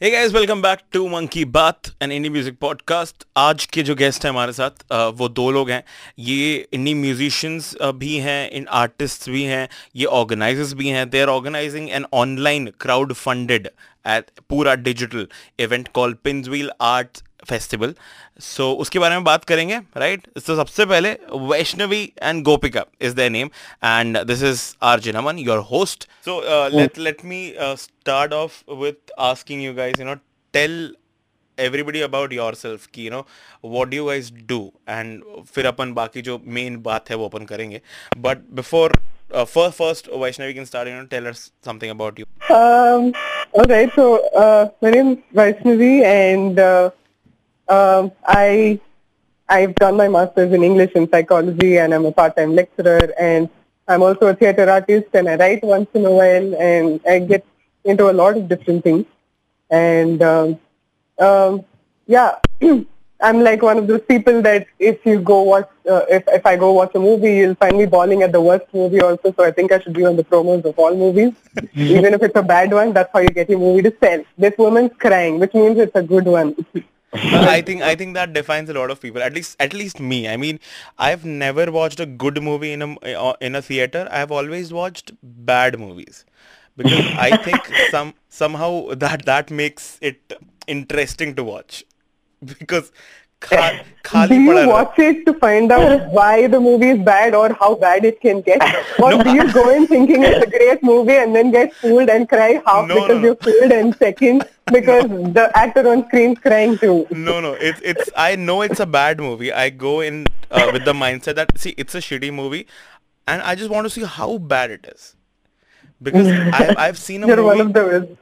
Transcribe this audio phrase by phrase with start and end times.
[0.00, 3.24] Hey guys, welcome back to Monkey Bath, an indie music podcast.
[3.36, 4.84] आज के जो guest हैं हमारे साथ
[5.18, 5.82] वो दो लोग हैं
[6.18, 11.28] ये इंडी म्यूजिशियंस भी हैं इन आर्टिस्ट भी हैं ये ऑर्गेनाइजर्स भी हैं they are
[11.28, 13.68] organizing an online crowd funded
[14.50, 15.26] पूरा डिजिटल
[15.60, 17.94] इवेंट कॉल पिंजवील आर्ट्स आर्ट फेस्टिवल
[18.40, 20.46] सो उसके बारे में बात करेंगे राइट right?
[20.46, 21.10] तो सबसे पहले
[21.48, 23.50] Vaishnavi and Gopika is their name
[23.84, 26.40] and this is are जिनमन your host so
[26.76, 30.14] let let me start off with asking you guys you know
[30.54, 30.96] tell
[31.58, 33.26] everybody about yourself की you know
[33.64, 35.22] what do guys do and
[35.54, 37.80] फिर अपन बाकी जो main बात है वो अपन करेंगे
[38.18, 39.00] but before
[39.32, 40.88] uh, first, first Vaishnavi can start.
[40.88, 42.24] You know, tell us something about you.
[42.54, 43.12] Um,
[43.54, 46.90] okay, so uh, my name is Vaishnavi, and uh,
[47.68, 48.80] um, I
[49.48, 53.48] I've done my master's in English and psychology, and I'm a part-time lecturer, and
[53.86, 57.46] I'm also a theater artist, and I write once in a while, and I get
[57.84, 59.06] into a lot of different things,
[59.70, 60.60] and um,
[61.18, 61.64] um,
[62.06, 62.38] yeah.
[63.20, 66.54] I'm like one of those people that if you go watch, uh, if, if I
[66.56, 69.34] go watch a movie, you'll find me bawling at the worst movie also.
[69.36, 71.32] So I think I should be on the promos of all movies.
[71.74, 74.22] Even if it's a bad one, that's how you get your movie to sell.
[74.36, 76.54] This woman's crying, which means it's a good one.
[77.12, 79.22] I think I think that defines a lot of people.
[79.22, 80.28] At least at least me.
[80.28, 80.60] I mean,
[80.98, 84.08] I've never watched a good movie in a uh, in a theater.
[84.10, 86.24] I've always watched bad movies
[86.76, 90.32] because I think some somehow that that makes it
[90.66, 91.84] interesting to watch
[92.58, 92.92] because
[94.28, 98.04] do you watch it to find out why the movie is bad or how bad
[98.04, 98.60] it can get?
[99.02, 102.08] Or no, do you go in thinking it's a great movie and then get fooled
[102.08, 103.28] and cry half no, because no.
[103.28, 107.06] you fooled and second because the actor on screen is crying too?
[107.10, 107.52] No, no.
[107.54, 109.52] It's, it's, I know it's a bad movie.
[109.52, 112.66] I go in uh, with the mindset that, see, it's a shitty movie
[113.28, 115.14] and I just want to see how bad it is.
[116.02, 117.46] Because I've, I've seen a You're movie.
[117.46, 118.16] one of the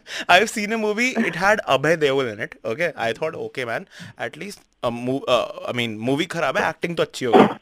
[0.29, 1.09] I've seen a movie.
[1.09, 2.59] It had Abhay Deol in it.
[2.63, 5.25] Okay, I thought, okay, man, at least a movie.
[5.27, 7.59] Uh, I mean, movie खराब है, acting तो अच्छी होगी.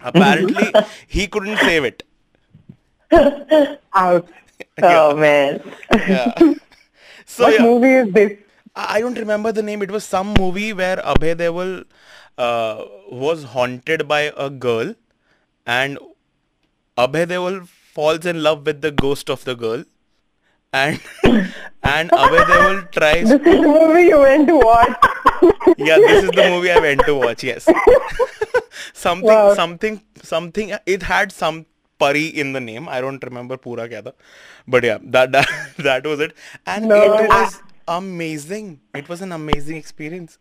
[0.00, 0.72] Apparently,
[1.06, 2.02] he couldn't save it.
[3.94, 4.26] Ouch.
[4.82, 5.60] Oh man.
[5.92, 6.32] yeah.
[7.24, 8.32] So what yeah, movie is this?
[8.74, 9.82] I don't remember the name.
[9.82, 11.84] It was some movie where Abhay Deol
[12.38, 14.94] uh, was haunted by a girl,
[15.66, 15.98] and
[16.96, 19.84] Abhay Deol falls in love with the ghost of the girl
[20.73, 20.99] and
[21.83, 23.29] and Abhay Deol tries.
[23.29, 24.97] This is the movie you went to watch.
[25.77, 27.43] yeah, this is the movie I went to watch.
[27.43, 27.69] Yes,
[28.93, 29.53] something, wow.
[29.53, 30.73] something, something.
[30.85, 31.65] It had some
[31.99, 32.89] pari in the name.
[32.89, 34.13] I don't remember pura kya tha.
[34.67, 35.47] but yeah, that that
[35.77, 36.33] that was it,
[36.65, 38.79] and no, it was amazing.
[38.93, 40.39] It was an amazing experience.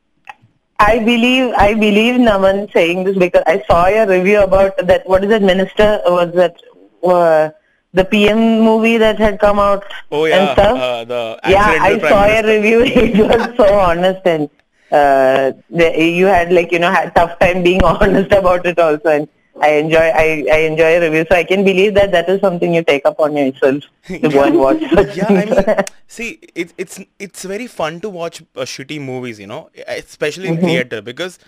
[0.80, 5.06] I believe I believe Naman saying this because I saw a review about that.
[5.06, 6.00] What is that minister?
[6.06, 6.56] Was that?
[7.02, 7.50] Uh,
[7.94, 10.78] the PM movie that had come out oh, yeah, and stuff.
[10.78, 12.48] Uh, the yeah, I saw Minister.
[12.48, 12.80] a review.
[12.84, 14.48] it was so honest and
[14.90, 19.08] uh, the, you had like you know had tough time being honest about it also.
[19.08, 19.28] And
[19.60, 22.74] I enjoy I, I enjoy a review, so I can believe that that is something
[22.74, 24.80] you take up on yourself to go and watch.
[25.14, 29.46] yeah, I mean, see, it's it's it's very fun to watch uh, shitty movies, you
[29.46, 30.66] know, especially in mm-hmm.
[30.66, 31.38] theater because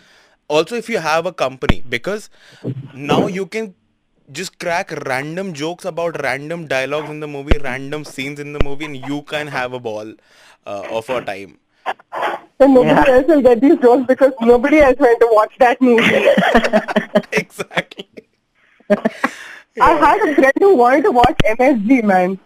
[0.49, 2.29] also if you have a company because
[2.93, 3.75] now you can
[4.33, 8.87] just crack random jokes about random dialogues in the movie, random scenes in the movie,
[8.87, 10.15] and you can have a ball
[10.67, 11.59] uh, of a time.
[12.61, 13.17] And nobody yeah.
[13.17, 16.27] else will get these jokes because nobody else went to watch that movie.
[17.33, 18.09] exactly.
[19.81, 22.39] I had a friend who wanted to watch MSG, man.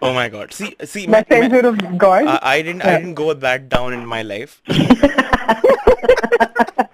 [0.00, 0.52] Oh my god!
[0.52, 2.26] See, see, Messenger of God.
[2.26, 2.94] I, I didn't, yeah.
[2.94, 4.62] I didn't go that down in my life.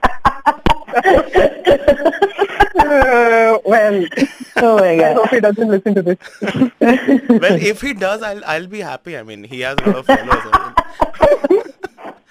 [3.92, 4.06] uh, well,
[4.58, 5.04] oh my god!
[5.04, 6.18] I hope he doesn't listen to this.
[6.82, 9.18] well, if he does, I'll I'll be happy.
[9.18, 10.44] I mean, he has a lot of followers.
[10.52, 10.74] I mean.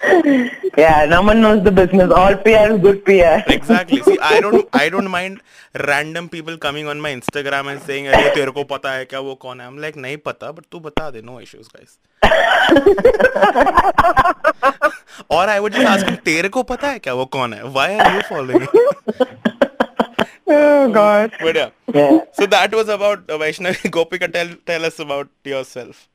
[0.78, 2.10] yeah, no one knows the business.
[2.10, 3.42] All PR is good PR.
[3.48, 4.00] exactly.
[4.02, 5.40] See, I don't I don't mind
[5.74, 9.34] random people coming on my Instagram and saying, "अरे तेरे को पता है क्या वो
[9.44, 11.22] कौन है?" I'm like, नहीं पता, but तू बता दे.
[11.22, 11.98] No issues, guys.
[15.30, 17.62] और I would just ask him, तेरे को पता है क्या वो कौन है?
[17.74, 18.66] Why are you following?
[20.53, 21.31] Oh God.
[21.39, 21.69] But yeah.
[21.93, 22.19] yeah.
[22.33, 23.91] So that was about uh, Vaishnavi.
[23.97, 26.07] Gopika, tell tell us about yourself.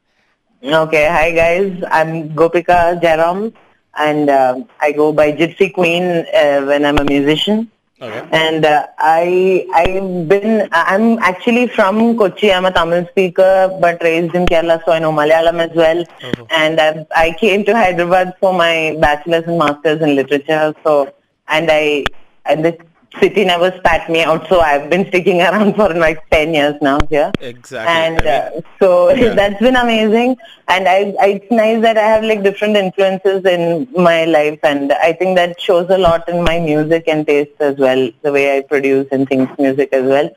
[0.62, 1.06] Okay.
[1.09, 1.83] Hi guys.
[1.91, 3.53] I'm Gopika Jaram,
[3.97, 6.05] and uh, I go by Gypsy Queen
[6.43, 7.71] uh, when I'm a musician.
[8.00, 8.29] Okay.
[8.31, 12.53] And uh, I I've been I'm actually from Kochi.
[12.53, 16.03] I'm a Tamil speaker, but raised in Kerala, so I know Malayalam as well.
[16.03, 16.44] Uh-huh.
[16.50, 20.75] And I, I came to Hyderabad for my bachelor's and master's in literature.
[20.85, 21.15] So
[21.49, 22.05] and I
[22.44, 22.77] and this
[23.21, 24.49] city never spat me out.
[24.49, 27.33] So I've been sticking around for like 10 years now here.
[27.41, 27.93] Exactly.
[27.93, 29.35] And I mean, uh, so yeah.
[29.35, 30.37] that's been amazing.
[30.69, 34.59] And I, I, it's nice that I have like different influences in my life.
[34.63, 38.33] And I think that shows a lot in my music and taste as well, the
[38.33, 40.31] way I produce and think music as well.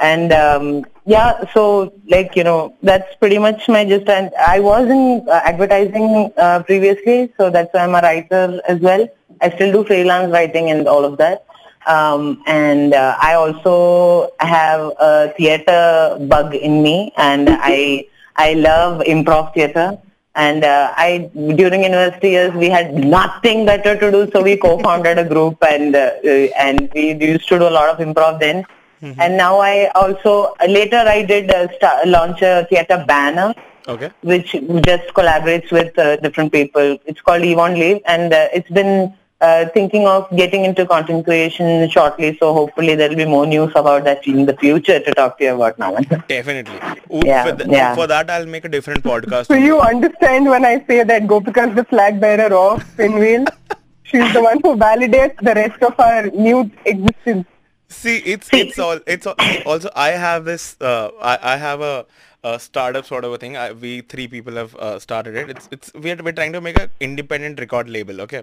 [0.00, 4.08] And um, yeah, so like, you know, that's pretty much my gist.
[4.08, 8.80] And I was in uh, advertising uh, previously, so that's why I'm a writer as
[8.80, 9.08] well.
[9.40, 11.44] I still do freelance writing and all of that.
[11.88, 18.06] Um, and uh, I also have a theater bug in me, and I
[18.36, 19.98] I love improv theater.
[20.34, 25.18] And uh, I during university years we had nothing better to do, so we co-founded
[25.18, 28.64] a group, and uh, uh, and we used to do a lot of improv then.
[29.00, 33.54] And now I also later I did uh, sta launch a theater banner
[33.88, 34.10] okay.
[34.22, 34.52] which
[34.84, 36.98] just collaborates with uh, different people.
[37.06, 41.88] It's called Yvonne Leave, and uh, it's been uh, thinking of getting into content creation
[41.90, 42.36] shortly.
[42.38, 45.44] So hopefully there will be more news about that in the future to talk to
[45.44, 45.94] you about now.
[46.28, 46.76] Definitely.
[47.14, 47.94] Ooh, Yeah, for, th- yeah.
[47.94, 49.46] for that, I'll make a different podcast.
[49.46, 53.44] So you understand when I say that Gopika is the flag bearer of Pinwheel?
[54.02, 57.46] She's the one who validates the rest of our new existence.
[57.90, 59.34] See, it's it's all it's all,
[59.64, 62.06] also I have this uh, I I have a,
[62.44, 63.56] a startup sort of a thing.
[63.56, 65.50] I, we three people have uh, started it.
[65.50, 68.20] It's it's we're we're trying to make a independent record label.
[68.22, 68.42] Okay,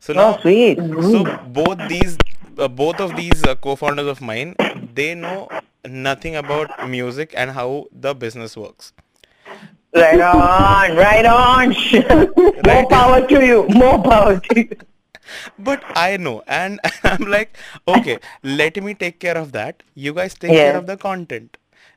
[0.00, 0.78] so now Oh, sweet.
[0.98, 2.18] so both these
[2.58, 4.56] uh, both of these uh, co-founders of mine
[4.94, 5.52] they know
[5.86, 8.92] nothing about music and how the business works.
[9.94, 11.74] Right on, right on.
[12.64, 12.88] More Right.
[12.88, 13.66] power to you.
[13.68, 14.76] More power to you.
[15.58, 17.56] But I know, and I'm like,
[17.86, 19.82] okay, let me take care of that.
[19.94, 20.62] You guys take Yeah.
[20.62, 21.56] Care of the content,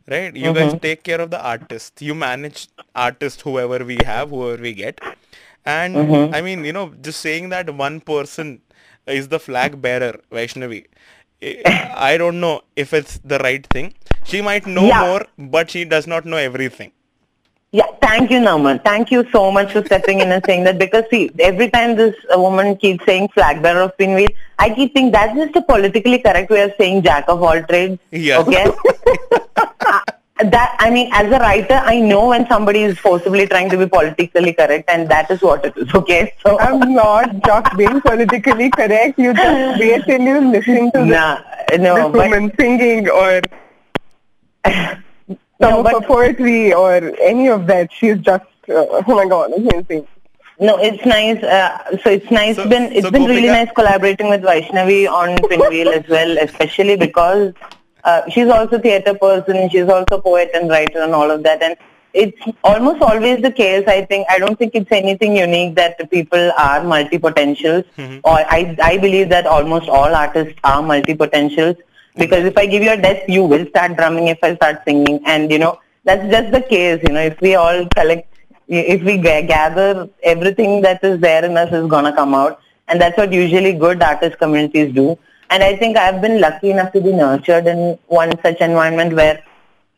[0.10, 0.36] right?
[0.36, 2.02] You guys take care of the artist.
[2.02, 5.00] You manage artist, whoever we have, whoever we get.
[5.66, 6.34] And Mm-hmm.
[6.34, 8.62] I mean, you know, just saying that one person
[9.08, 10.86] is the flag bearer, Vaishnavi.
[11.42, 13.94] I I don't know if it's the right thing.
[14.24, 15.00] She might know Yeah.
[15.06, 16.92] more, but she does not know everything.
[17.74, 18.84] Yeah, thank you, Naman.
[18.84, 22.16] Thank you so much for stepping in and saying that because see, every time this
[22.32, 24.30] uh, woman keeps saying flag bearer of pinwheel,
[24.60, 28.00] I keep thinking that's just a politically correct way of saying jack of all trades.
[28.12, 28.40] Yeah.
[28.40, 28.68] Okay.
[29.86, 30.00] Uh,
[30.50, 33.86] that I mean, as a writer, I know when somebody is forcibly trying to be
[33.86, 35.94] politically correct, and that is what it is.
[35.94, 36.34] Okay.
[36.42, 39.20] So I'm not just being politically correct.
[39.20, 41.42] You just wait till you listen to this, nah,
[41.78, 43.42] no, this but woman singing or
[45.64, 47.92] some no, of her poetry or any of that.
[47.92, 50.08] She's just, uh, oh my god, amazing.
[50.60, 51.44] No, it's nice.
[51.44, 52.56] Uh, so it's nice.
[52.56, 56.38] So- been it's so been really Gopika- nice collaborating with Vaishnavi on Pinwheel as well,
[56.38, 57.54] especially because
[58.04, 59.70] uh, she's also theatre person.
[59.70, 61.62] She's also poet and writer and all of that.
[61.64, 61.76] And
[62.14, 63.84] it's almost always the case.
[63.88, 67.86] I think I don't think it's anything unique that people are multi potentials.
[68.24, 71.76] Or I I believe that almost all artists are multi potentials.
[72.16, 74.28] Because if I give you a desk, you will start drumming.
[74.28, 77.02] If I start singing, and you know that's just the case.
[77.08, 78.34] You know, if we all collect
[78.68, 83.00] if we gather everything that is there in us is going to come out and
[83.00, 85.18] that's what usually good artist communities do
[85.50, 89.44] and i think i've been lucky enough to be nurtured in one such environment where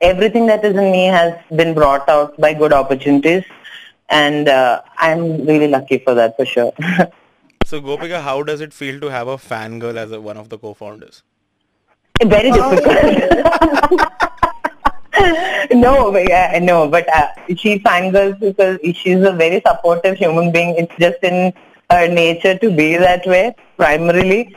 [0.01, 3.44] everything that is in me has been brought out by good opportunities
[4.09, 6.73] and uh, i'm really lucky for that for sure
[7.65, 10.57] So Gopika, how does it feel to have a fangirl as a, one of the
[10.59, 11.23] co-founders?
[12.23, 12.85] Very difficult
[15.71, 20.75] no, but yeah, no, but uh, she fangirls because she's a very supportive human being.
[20.77, 21.53] It's just in
[21.89, 24.55] her nature to be that way, primarily.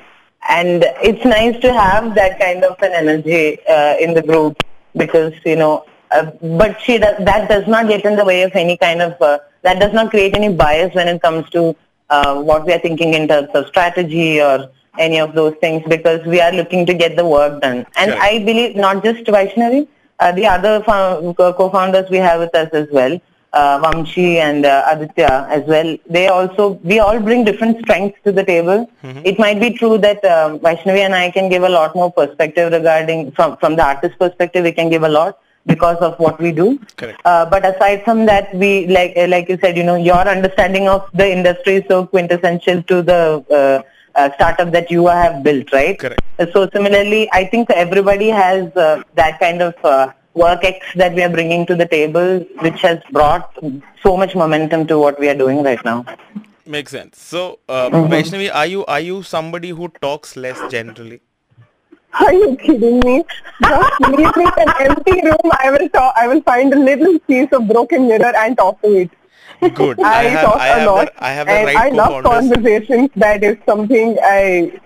[0.49, 4.63] And it's nice to have that kind of an energy uh, in the group
[4.97, 8.53] because, you know, uh, but she does, that does not get in the way of
[8.55, 11.77] any kind of, uh, that does not create any bias when it comes to
[12.11, 16.25] uh, what we are thinking in terms of strategy or any of those things because
[16.27, 17.87] we are looking to get the work done.
[17.97, 18.23] And Correct.
[18.23, 19.89] I believe not just Vaishnavi,
[20.21, 23.21] uh, the other fo- co-founders we have with us as well,
[23.53, 25.97] uh, Vamshi and uh, Aditya as well.
[26.11, 28.91] They also, we all bring different strengths to the table.
[29.25, 32.73] It might be true that um, Vaishnavi and I can give a lot more perspective
[32.73, 36.51] regarding, from, from the artist perspective, we can give a lot because of what we
[36.51, 36.81] do.
[36.97, 37.21] Correct.
[37.25, 40.89] Uh, but aside from that, we like uh, like you said, you know, your understanding
[40.89, 43.85] of the industry is so quintessential to the
[44.19, 45.99] uh, startup that you have built, right?
[45.99, 46.23] Correct.
[46.53, 51.23] So similarly, I think everybody has uh, that kind of uh, work X that we
[51.23, 53.57] are bringing to the table, which has brought
[54.03, 56.05] so much momentum to what we are doing right now.
[56.67, 57.19] Makes sense.
[57.21, 58.13] So, uh, Mm-hmm.
[58.13, 61.21] Vaishnavi, are you are you somebody who talks less generally?
[62.25, 63.15] Are you kidding me?
[63.63, 65.51] Just leave me an empty room.
[65.65, 66.15] I will talk.
[66.17, 69.11] I will find a little piece of broken mirror and talk to it.
[69.75, 70.01] Good.
[70.03, 72.25] I, have talk I a have lot, the, I have the and right I love
[72.25, 73.11] conversations.
[73.17, 74.81] That is something I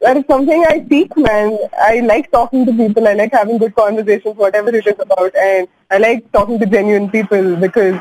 [0.00, 1.58] that is something I seek, man.
[1.80, 3.08] I like talking to people.
[3.08, 7.10] I like having good conversations, whatever it is about, and I like talking to genuine
[7.10, 8.00] people because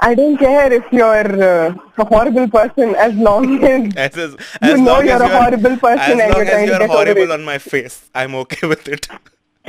[0.00, 3.64] I don't care if you're uh, a horrible person as long
[3.96, 4.32] as As, as,
[4.62, 7.44] you as know you're a horrible person as and long you're as you're horrible on
[7.44, 9.08] my face, I'm okay with it.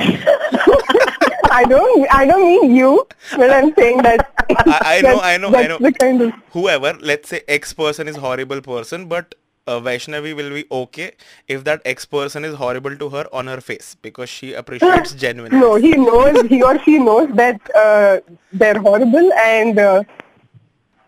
[1.52, 4.32] I don't, I don't mean you, but I'm saying that.
[4.66, 5.78] I- I know, I know, I know.
[5.78, 9.34] the kind of Whoever, let's say X person is horrible person, but
[9.66, 11.12] uh, Vaishnavi will be okay
[11.48, 15.60] if that X person is horrible to her on her face because she appreciates genuineness.
[15.60, 18.20] No, he knows, he or she knows that uh,
[18.52, 20.02] they're horrible and uh,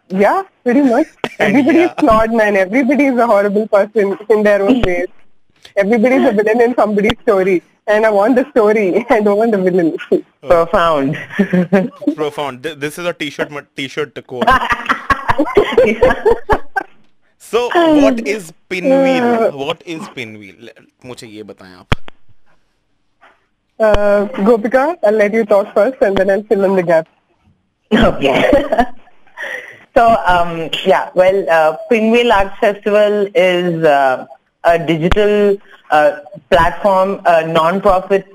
[0.08, 1.06] yeah, pretty much.
[1.38, 1.86] Everybody yeah.
[1.86, 2.56] is flawed, man.
[2.56, 5.06] Everybody is a horrible person in their own ways.
[5.76, 9.05] Everybody is a villain in somebody's story And I want the story.
[9.09, 9.95] I don't want the villain.
[10.41, 11.17] Profound.
[12.15, 12.63] Profound.
[12.63, 14.43] Th- This is a t-shirt, ma- t-shirt quote.
[17.39, 17.69] So,
[18.01, 19.51] what is pinwheel?
[19.57, 20.55] What is pinwheel?
[20.59, 20.73] Le-
[21.05, 21.87] मुझे ये बताएं आप.
[23.79, 27.07] Uh, Gopika, I'll let you talk first and then I'll fill in the gap.
[27.93, 28.51] Okay.
[29.95, 34.25] so, um, yeah, well, uh, Pinwheel Arts Festival is uh,
[34.65, 35.80] a digital uh,
[36.50, 38.26] platform, a non-profit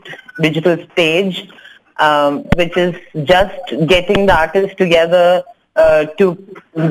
[0.41, 1.49] digital stage,
[1.97, 5.43] um, which is just getting the artists together
[5.75, 6.35] uh, to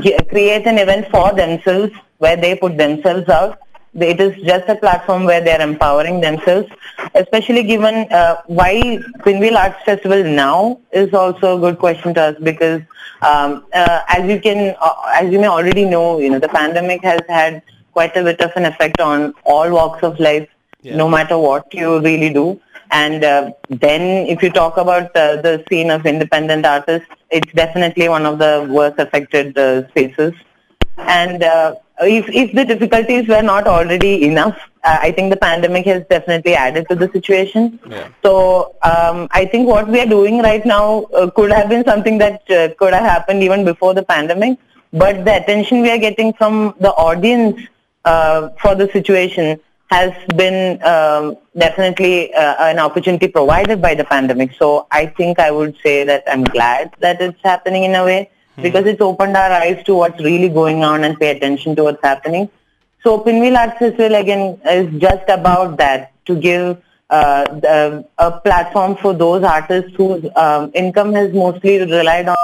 [0.00, 3.58] ge- create an event for themselves where they put themselves out.
[3.94, 6.68] It is just a platform where they are empowering themselves,
[7.14, 12.36] especially given uh, why Pinwheel Arts Festival now is also a good question to us
[12.42, 12.82] because
[13.22, 17.02] um, uh, as you can, uh, as you may already know, you know, the pandemic
[17.02, 20.46] has had quite a bit of an effect on all walks of life,
[20.82, 20.96] Yeah.
[20.96, 22.60] no matter what you really do.
[22.90, 28.08] And uh, then if you talk about uh, the scene of independent artists, it's definitely
[28.08, 30.32] one of the worst affected uh, spaces.
[30.98, 35.86] And uh, if, if the difficulties were not already enough, uh, I think the pandemic
[35.86, 37.80] has definitely added to the situation.
[37.88, 38.08] Yeah.
[38.22, 42.18] So um, I think what we are doing right now uh, could have been something
[42.18, 44.58] that uh, could have happened even before the pandemic.
[44.92, 47.60] But the attention we are getting from the audience
[48.04, 54.52] uh, for the situation has been um, definitely uh, an opportunity provided by the pandemic.
[54.58, 58.30] So I think I would say that I'm glad that it's happening in a way
[58.60, 62.02] because it's opened our eyes to what's really going on and pay attention to what's
[62.02, 62.48] happening.
[63.02, 68.96] So Pinwheel Arts Festival again is just about that to give uh, the, a platform
[68.96, 72.36] for those artists whose um, income has mostly relied on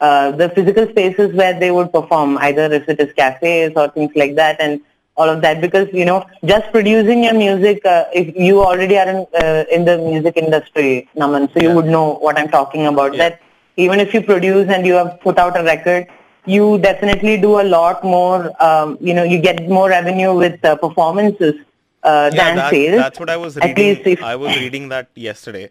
[0.00, 4.12] uh, the physical spaces where they would perform, either if it is cafes or things
[4.14, 4.80] like that, and
[5.20, 5.60] all of that.
[5.66, 6.18] Because you know,
[6.52, 10.90] just producing your music, uh, if you already are in uh, in the music industry,
[11.24, 11.78] Naman, so you Yeah.
[11.80, 13.14] would know what I'm talking about.
[13.14, 13.24] Yeah.
[13.24, 13.40] That
[13.88, 16.06] even if you produce and you have put out a record,
[16.54, 20.76] you definitely do a lot more, um, you know, you get more revenue with uh,
[20.84, 21.54] performances
[22.02, 22.96] uh, Yeah, than that, sales.
[23.04, 23.86] that's what I was At reading.
[23.86, 25.64] least if- I was reading that yesterday.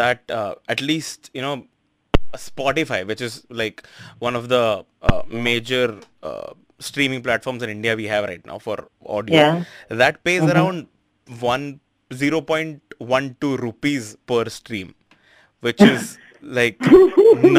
[0.00, 1.54] That uh, at least you know,
[2.34, 3.82] Spotify, which is like
[4.18, 6.52] one of the uh, major uh,
[6.82, 9.52] streaming platforms in India we have right now for audio, Yeah.
[9.56, 9.98] Mm-hmm.
[9.98, 10.86] that pays around
[11.40, 11.80] one
[12.22, 14.94] zero point one two rupees per stream,
[15.60, 16.78] which is like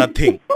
[0.01, 0.39] nothing.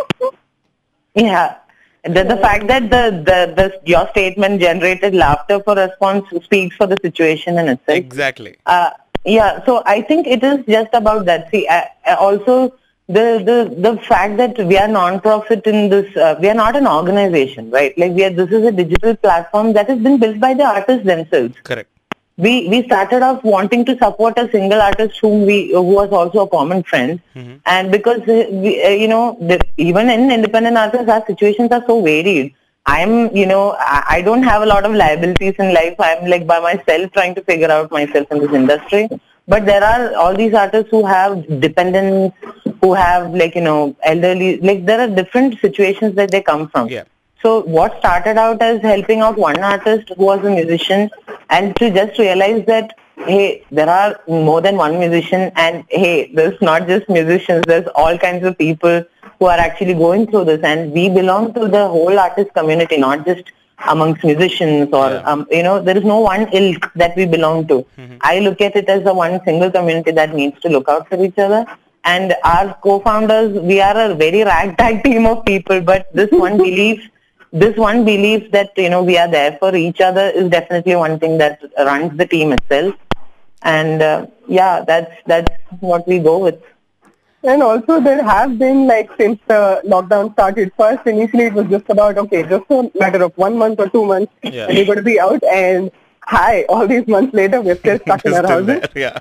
[1.15, 1.55] Yeah.
[2.03, 6.87] The, the fact that the, the, the your statement generated laughter for response speaks for
[6.87, 7.97] the situation in itself.
[7.97, 8.55] Exactly.
[8.65, 8.91] Uh,
[9.25, 11.49] yeah, so I think it is just about that.
[11.51, 12.75] See, uh, uh, also
[13.07, 16.87] the, the the fact that we are non-profit in this, uh, we are not an
[16.87, 17.97] organization, right?
[17.97, 21.05] Like we are, this is a digital platform that has been built by the artists
[21.05, 21.55] themselves.
[21.63, 21.89] Correct.
[22.37, 26.41] We we started off wanting to support a single artist whom we who was also
[26.41, 27.19] a common friend,
[27.65, 31.83] and because uh, we, uh, you know the, even in independent artists, our situations are
[31.87, 32.53] so varied.
[32.85, 35.95] I'm, you know, I, I don't have a lot of liabilities in life.
[35.99, 39.09] I'm like by myself trying to figure out myself in this industry.
[39.45, 42.37] But there are all these artists who have dependents,
[42.81, 46.87] who have like, you know, elderly, like there are different situations that they come from.
[46.89, 47.03] Yeah.
[47.41, 51.09] So what started out as helping out one artist who was a musician
[51.49, 56.59] and to just realize that, hey, there are more than one musician and hey, there's
[56.61, 59.03] not just musicians, there's all kinds of people
[59.39, 63.23] who are actually going through this and we belong to the whole artist community, not
[63.25, 63.43] just
[63.87, 65.21] amongst musicians or, Yeah.
[65.31, 67.85] um, you know, there is no one ilk that we belong to.
[68.21, 71.23] I look at it as a one single community that needs to look out for
[71.23, 71.65] each other.
[72.13, 77.01] And our co-founders, we are a very ragtag team of people, but this one belief,
[77.51, 81.19] this one belief that, you know, we are there for each other is definitely one
[81.19, 82.95] thing that runs the team itself.
[83.63, 86.61] And uh, yeah, that's, that's what we go with.
[87.43, 91.89] And also there have been like since the lockdown started, first initially it was just
[91.89, 94.65] about, okay, just a matter of one month or two months Yeah.
[94.67, 95.43] and you're going to be out.
[95.43, 95.91] And
[96.23, 98.67] hi, all these months later, we're still stuck in our houses.
[98.67, 99.19] there, yeah.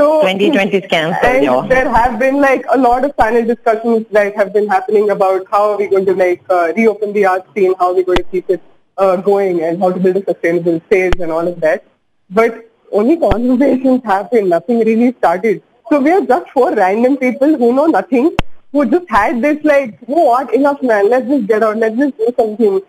[0.00, 1.22] So 2020 scams.
[1.22, 1.66] and yeah.
[1.68, 5.72] there have been like a lot of panel discussions that have been happening about how
[5.72, 8.28] are we going to like uh, reopen the art scene, how are we going to
[8.34, 8.62] keep it
[8.96, 11.84] uh, going, and how to build a sustainable stage and all of that.
[12.30, 14.48] But only conversations happen.
[14.48, 15.62] Nothing really started.
[15.90, 18.30] So we are just four random people who know nothing,
[18.72, 22.16] who just had this like, oh, what enough man, let's just get out, let's just
[22.16, 22.80] do something.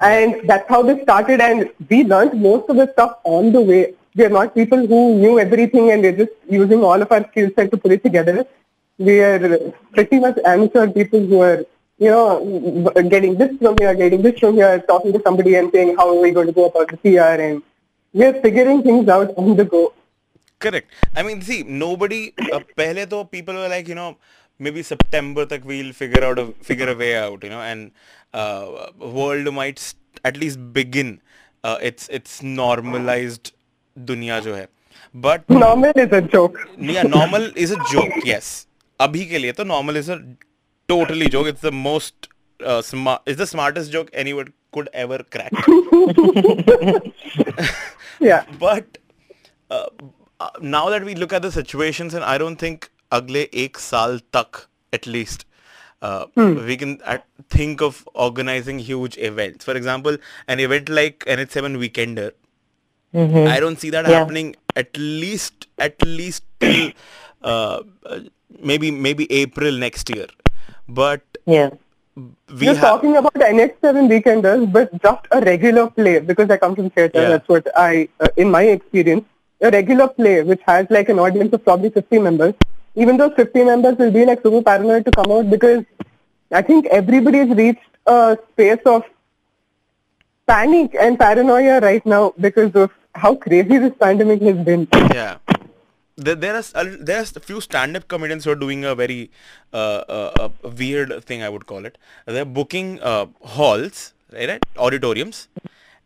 [0.00, 3.94] And that's how this started and we learned most of the stuff on the way.
[4.14, 7.50] We are not people who knew everything and we're just using all of our skill
[7.54, 8.44] set to put it together.
[8.98, 11.64] We are pretty much amateur people who are,
[11.98, 15.96] you know, getting this from here, getting this from here, talking to somebody and saying
[15.96, 17.62] how are we going to go about the PR and
[18.12, 19.92] we are figuring things out on the go.
[20.58, 20.90] Correct.
[21.16, 24.16] I mean, see, nobody, uh, pehle to people were like, you know,
[24.58, 27.92] maybe September tak we'll figure out a figure a way out, you know, and
[28.34, 31.20] uh, world might at least begin
[31.64, 33.52] uh, its its normalized
[34.06, 34.66] दुनिया जो है।
[35.14, 38.66] But normal is a joke normal is a joke yes
[39.00, 40.16] अभी के लिए तो normal is a
[40.88, 42.28] totally joke it's the most
[42.60, 45.52] is the smartest joke any word could ever crack
[48.62, 48.98] but
[50.64, 54.66] now that we look at the situation and I don't think अगले एक साल तक
[54.92, 55.46] at least
[56.38, 56.96] we can
[57.56, 60.18] think of organizing huge events for example
[60.50, 62.32] an event like N H seven weekender
[63.14, 64.18] I don't see that Yeah.
[64.18, 66.92] happening at least at least till
[67.42, 68.20] uh, uh,
[68.62, 70.26] maybe maybe April next year.
[70.88, 71.70] But yeah.
[72.16, 76.74] we You're have talking about NH7 weekenders, but just a regular play because I come
[76.74, 77.22] from theatre.
[77.22, 77.28] Yeah.
[77.30, 79.24] That's what I, uh, in my experience,
[79.60, 82.54] a regular play which has like an audience of probably 50 members.
[82.96, 85.84] Even those 50 members will be like super paranoid to come out because
[86.52, 89.04] I think everybody has reached a space of
[90.46, 94.88] panic and paranoia right now because of how crazy this pandemic has been.
[95.14, 95.38] Yeah.
[96.16, 99.30] There, there are there's a few stand-up comedians who are doing a very
[99.72, 100.48] uh, uh,
[100.78, 101.96] weird thing I would call it.
[102.26, 105.48] They're booking uh, halls, right, auditoriums,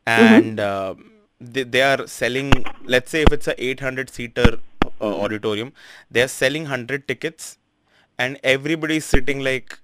[0.07, 0.95] and uh,
[1.41, 2.53] they, they are selling.
[2.85, 4.59] Let's say if it's a 800-seater
[5.01, 5.73] uh, auditorium,
[6.11, 7.59] they are selling 100 tickets,
[8.17, 9.79] and everybody is sitting like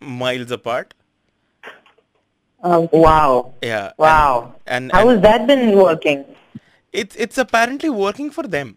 [0.00, 0.94] miles apart.
[2.62, 3.54] Um, Wow.
[3.62, 3.86] Yeah.
[3.86, 4.54] and- Wow.
[4.66, 6.24] And, How and has that been working?
[6.92, 8.76] It's it's apparently working for them.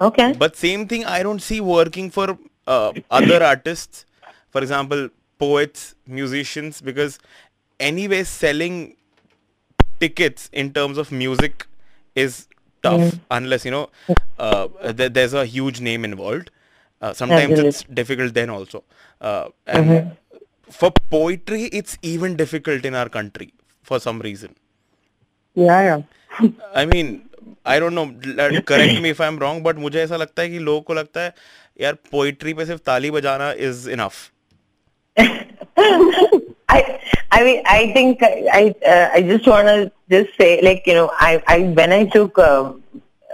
[0.00, 0.32] Okay.
[0.32, 4.04] But same thing I don't see working for uh, other artists.
[4.50, 5.08] For example,
[5.38, 7.18] poets, musicians, because
[7.80, 8.96] anyway selling
[10.00, 11.66] tickets in terms of music
[12.14, 12.46] is
[12.82, 13.88] tough unless you know
[14.38, 16.50] uh, th- there's a huge name involved.
[17.00, 18.84] Uh, sometimes it's difficult then also.
[19.20, 20.16] Uh, and
[20.70, 24.54] for poetry, it's even difficult in our country for some reason.
[25.54, 26.02] yeah, yeah.
[26.75, 27.29] I mean,
[27.65, 28.05] I don't know.
[28.39, 31.21] l- Correct me if I'm wrong, but मुझे ऐसा लगता है कि लोगों को लगता
[31.23, 31.33] है
[31.81, 34.19] यार पोइट्री पे सिर्फ ताली बजाना is enough.
[36.77, 36.79] I
[37.31, 41.11] I mean I think I uh, I just want to just say like you know
[41.19, 42.73] I I when I took uh,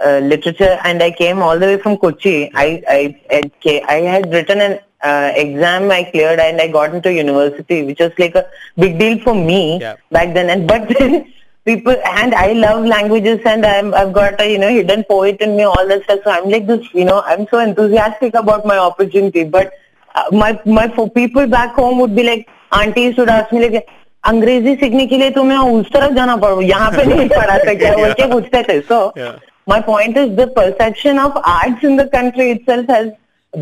[0.04, 3.00] uh, literature and I came all the way from Kochi I I
[3.38, 7.82] I, ca- I had written an uh, exam I cleared and I got into university
[7.84, 8.46] which was like a
[8.84, 9.96] big deal for me Yeah.
[10.10, 11.32] back then and but then
[11.64, 15.56] people and I love languages and I'm I've got a you know hidden poet in
[15.56, 18.78] me all that stuff so I'm like this you know I'm so enthusiastic about my
[18.78, 19.72] opportunity but
[20.14, 23.86] uh, my my for people back home would be like aunties would ask me like
[24.24, 28.12] अंग्रेजी सीखने के लिए तुम्हें उस तरफ जाना पड़ा यहाँ पे नहीं पढ़ा सकते बोल
[28.20, 29.36] के पूछते थे so Yeah.
[29.72, 33.12] my point is the perception of arts in the country itself has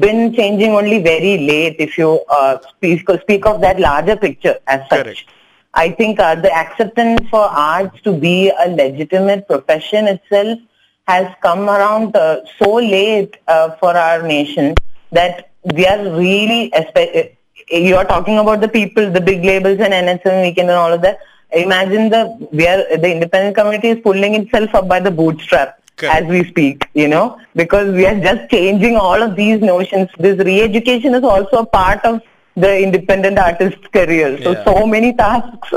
[0.05, 4.81] been changing only very late if you uh, speak speak of that larger picture as
[4.93, 5.35] such Correct.
[5.74, 10.60] I think uh, the acceptance for arts to be a legitimate profession itself
[11.08, 14.76] has come around uh, so late uh, for our nation
[15.12, 17.36] that we are really, espe-
[17.70, 21.02] you are talking about the people, the big labels and NSM weekend and all of
[21.02, 21.20] that.
[21.52, 26.24] Imagine the, we are, the independent community is pulling itself up by the bootstrap Correct.
[26.24, 30.10] as we speak, you know, because we are just changing all of these notions.
[30.20, 32.22] This re-education is also a part of
[32.60, 34.39] the independent artist's career.
[34.43, 34.63] So, Yeah.
[34.65, 35.74] so many tasks.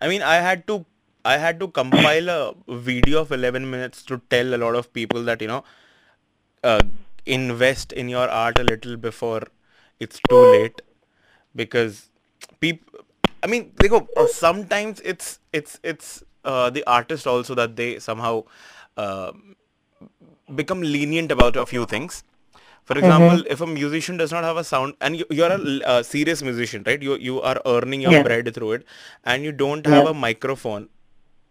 [0.00, 0.84] I mean, I had to
[1.24, 5.22] I had to compile a video of 11 minutes to tell a lot of people
[5.24, 5.64] that you know
[6.64, 6.82] uh,
[7.26, 9.42] invest in your art a little before
[10.00, 10.82] it's too late
[11.54, 12.10] because
[12.60, 13.00] people
[13.42, 17.98] I mean they go uh, sometimes it's it's it's uh, the artist also that they
[17.98, 18.44] somehow
[18.96, 19.32] uh,
[20.54, 22.22] become lenient about a few things
[22.90, 25.60] for example if a musician does not have a sound and you, you're a
[25.92, 28.22] uh, serious musician right you you are earning your Yeah.
[28.28, 28.84] bread through it
[29.24, 30.10] and you don't have Yeah.
[30.10, 30.88] a microphone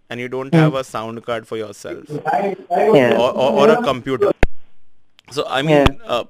[0.09, 3.17] and you don't have a sound card for yourself Yeah.
[3.17, 4.31] or, or, or a computer.
[5.31, 6.25] So I mean, uh,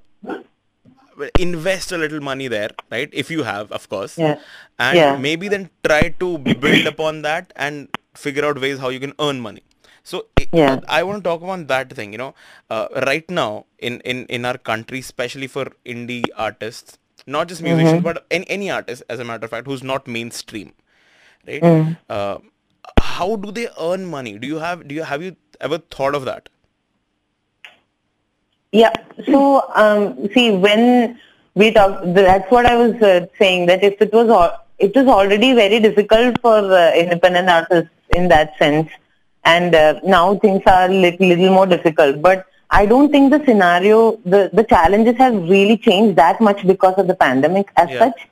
[1.39, 3.09] invest a little money there, right?
[3.11, 4.35] If you have, of course, Yeah.
[4.79, 5.17] and Yeah.
[5.17, 9.39] maybe then try to build upon that and figure out ways how you can earn
[9.39, 9.63] money.
[10.03, 10.79] So I- Yeah.
[10.87, 12.11] I want to talk about that thing.
[12.13, 12.33] You know,
[12.69, 16.97] uh, right now in in in our country, especially for indie artists,
[17.35, 18.07] not just musicians, Mm-hmm.
[18.09, 20.73] but any any artist, as a matter of fact, who's not mainstream,
[21.51, 21.61] right?
[21.71, 21.97] Mm.
[22.09, 22.37] Uh,
[23.13, 24.37] how do they earn money?
[24.45, 25.35] Do you have do you have you
[25.69, 26.49] ever thought of that?
[28.71, 28.93] Yeah.
[29.25, 31.19] So, um, see, when
[31.55, 33.65] we talk, that's what I was uh, saying.
[33.67, 34.29] That if it was,
[34.79, 38.89] it was already very difficult for uh, independent artists in that sense,
[39.43, 42.21] and uh, now things are little, little more difficult.
[42.21, 46.95] But I don't think the scenario, the, the challenges have really changed that much because
[46.97, 47.99] of the pandemic as yeah.
[47.99, 48.27] such.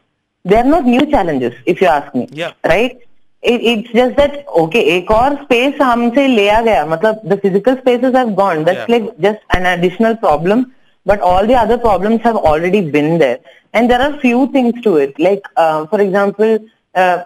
[0.45, 2.27] They are not new challenges, if you ask me.
[2.31, 2.53] Yeah.
[2.63, 3.01] Right?
[3.41, 6.85] It, it's just that, okay, ek aur space humse leya gaya.
[6.85, 8.63] Matlab, the physical spaces have gone.
[8.63, 8.97] That's yeah.
[8.97, 10.73] like just an additional problem.
[11.05, 13.39] But all the other problems have already been there.
[13.73, 15.19] And there are few things to it.
[15.19, 16.59] Like, uh, for example,
[16.95, 17.23] uh,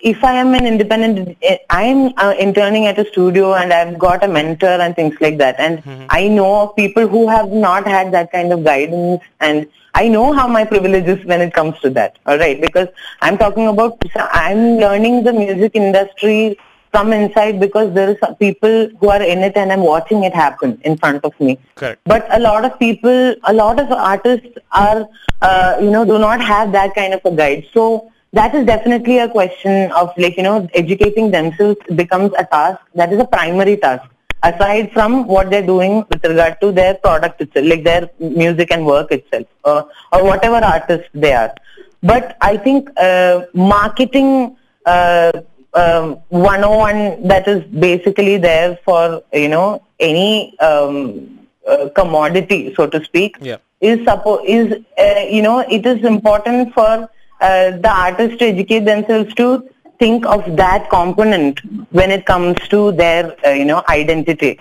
[0.00, 1.36] if I am an independent,
[1.70, 5.38] I am uh, interning at a studio and I've got a mentor and things like
[5.38, 5.58] that.
[5.58, 10.08] And I know of people who have not had that kind of guidance and I
[10.08, 12.18] know how my privilege is when it comes to that.
[12.26, 12.60] All right.
[12.60, 12.88] Because
[13.20, 16.56] I'm talking about, I'm learning the music industry
[16.92, 20.80] from inside because there some people who are in it and I'm watching it happen
[20.84, 21.58] in front of me.
[21.74, 22.00] Correct.
[22.04, 25.08] But a lot of people, a lot of artists are,
[25.40, 27.66] uh, you know, do not have that kind of a guide.
[27.72, 32.80] So that is definitely a question of like, you know, educating themselves becomes a task.
[32.94, 34.08] That is a primary task.
[34.42, 38.84] Aside from what they're doing with regard to their product itself, like their music and
[38.84, 41.54] work itself, uh, or whatever artist they are.
[42.02, 45.30] But I think uh, marketing uh,
[45.74, 53.04] um, 101 that is basically there for, you know, any um, uh, commodity, so to
[53.04, 53.58] speak, Yeah.
[53.80, 57.08] is suppo- is uh, you know it is important for
[57.42, 63.36] the artists to educate themselves to think of that component when it comes to their
[63.46, 64.58] uh, you know identity.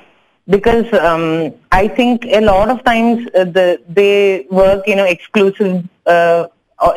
[0.47, 5.87] Because um, I think a lot of times uh, the they work you know exclusive
[6.05, 6.47] uh,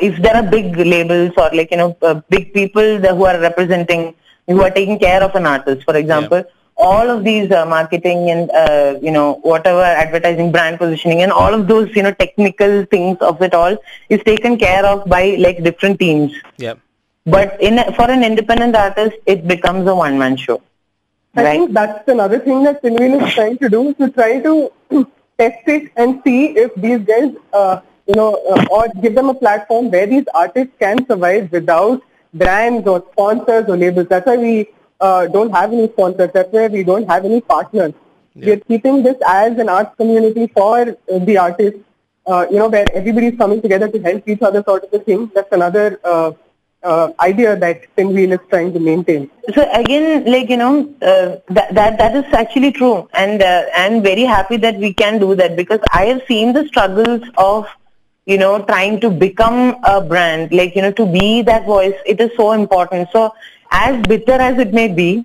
[0.01, 4.15] if there are big labels or like you know uh, big people who are representing
[4.47, 6.43] who are taking care of an artist for example
[6.77, 11.55] all of these uh, marketing and uh, you know whatever advertising brand positioning and all
[11.55, 13.77] of those you know technical things of it all
[14.09, 16.75] is taken care of by like different teams Yeah.
[17.27, 20.61] but in a, for an independent artist it becomes a one man show
[21.37, 24.73] I right think that's another thing that Pinwheel is trying to do, to try to
[25.39, 29.35] test it and see if these guys, uh, you know, uh, or give them a
[29.35, 34.07] platform where these artists can survive without brands or sponsors or labels.
[34.09, 34.69] That's why we
[35.01, 36.31] uh, don't have any sponsors.
[36.33, 37.93] That's why we don't have any partners.
[38.35, 38.47] Yeah.
[38.47, 41.81] We're keeping this as an arts community for uh, the artists,
[42.27, 45.31] uh, you know, where everybody's coming together to help each other sort of a thing.
[45.35, 46.33] That's another uh,
[46.83, 49.31] uh, idea that Pinwheel is trying to maintain.
[49.55, 54.03] so again like you know uh, that, that that is actually true and uh, i'm
[54.03, 57.67] very happy that we can do that because i have seen the struggles of
[58.27, 62.21] you know trying to become a brand like you know to be that voice it
[62.21, 63.35] is so important so
[63.83, 65.25] as bitter as it may be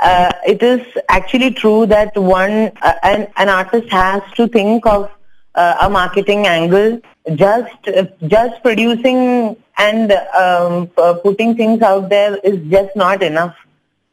[0.00, 5.10] uh, it is actually true that one uh, an, an artist has to think of
[5.54, 7.00] uh, a marketing angle
[7.34, 10.12] just uh, just producing and
[10.44, 13.56] um, uh, putting things out there is just not enough.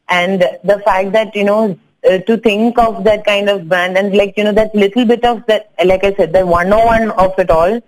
[0.08, 4.14] And the fact that you know uh, to think of that kind of brand and
[4.16, 7.50] like you know that little bit of that like i said the 101 of it
[7.50, 7.80] all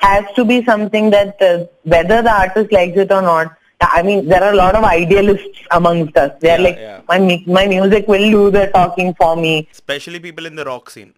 [0.00, 1.36] has to be something that
[1.84, 5.59] whether the artist likes it or not i mean there are a lot of idealists
[5.71, 7.01] amongst us they're Yeah, like yeah.
[7.07, 10.89] my mu- my music will do the talking for me Especially people in the rock
[10.89, 11.13] scene.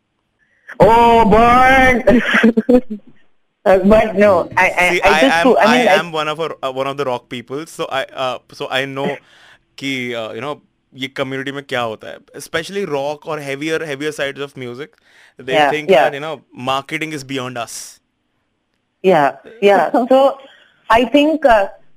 [0.79, 2.03] oh burn
[3.65, 5.57] Uh, but no i i, See, I I, just am true.
[5.57, 7.85] I, i mean like, am one of our, uh, one of the rock people, so
[7.91, 9.19] I uh, so I know
[9.77, 10.61] कि uh, you know
[11.03, 14.95] ये community में क्या होता है, especially rock or heavier heavier sides of music.
[15.37, 16.03] They Yeah, think yeah.
[16.05, 16.33] that you know
[16.71, 17.99] marketing is beyond us.
[19.03, 19.91] Yeah, yeah.
[19.91, 20.37] So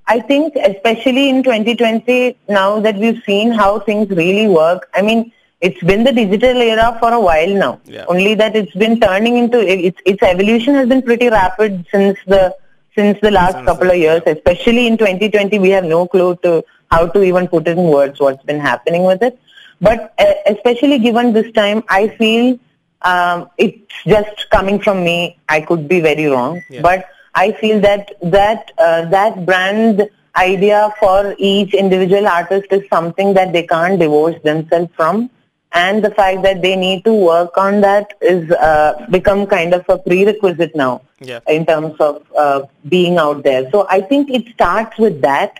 [0.07, 4.89] I think especially in 2020 now that we've seen how things really work.
[4.93, 7.81] I mean, it's been the digital era for a while now.
[7.85, 8.05] Yeah.
[8.07, 12.55] Only that it's been turning into its its evolution has been pretty rapid since the
[12.95, 14.21] since the last couple of years.
[14.25, 18.19] Especially in 2020, we have no clue to how to even put it in words
[18.19, 19.37] what's been happening with it.
[19.81, 22.57] But uh, especially given this time, I feel
[23.01, 25.37] um, it's just coming from me.
[25.49, 26.81] I could be very wrong, Yeah.
[26.81, 27.07] but
[27.43, 30.09] I feel that that uh, that brand
[30.43, 35.29] idea for each individual artist is something that they can't divorce themselves from
[35.73, 39.83] and the fact that they need to work on that is uh, become kind of
[39.89, 41.39] a prerequisite now Yeah.
[41.55, 42.59] in terms of uh,
[42.93, 43.63] being out there.
[43.71, 45.59] So I think it starts with that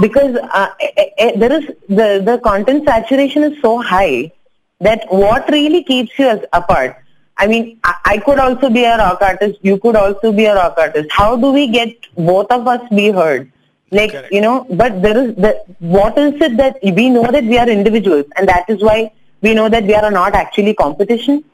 [0.00, 1.66] because uh, eh, eh, there is
[2.00, 4.32] the the content saturation is so high
[4.80, 6.96] that what really keeps you apart.
[7.36, 9.58] I mean, I, could also be a rock artist.
[9.62, 11.10] You could also be a rock artist.
[11.10, 13.50] How do we get both of us be heard?
[13.90, 14.32] Like Correct.
[14.32, 17.68] you know, but there is the what is it that we know that we are
[17.68, 21.44] individuals, and that is why we know that we are not actually competition.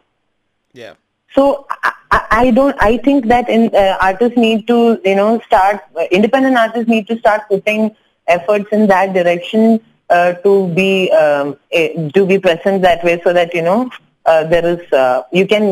[0.73, 0.95] Yeah.
[1.35, 1.93] So I,
[2.31, 2.77] I don't.
[2.81, 5.83] I think that in, uh, artists need to, you know, start.
[5.95, 7.95] Uh, independent artists need to start putting
[8.27, 13.33] efforts in that direction uh, to be um, eh, to be present that way, so
[13.33, 13.91] that you know
[14.53, 15.65] there is uh, you can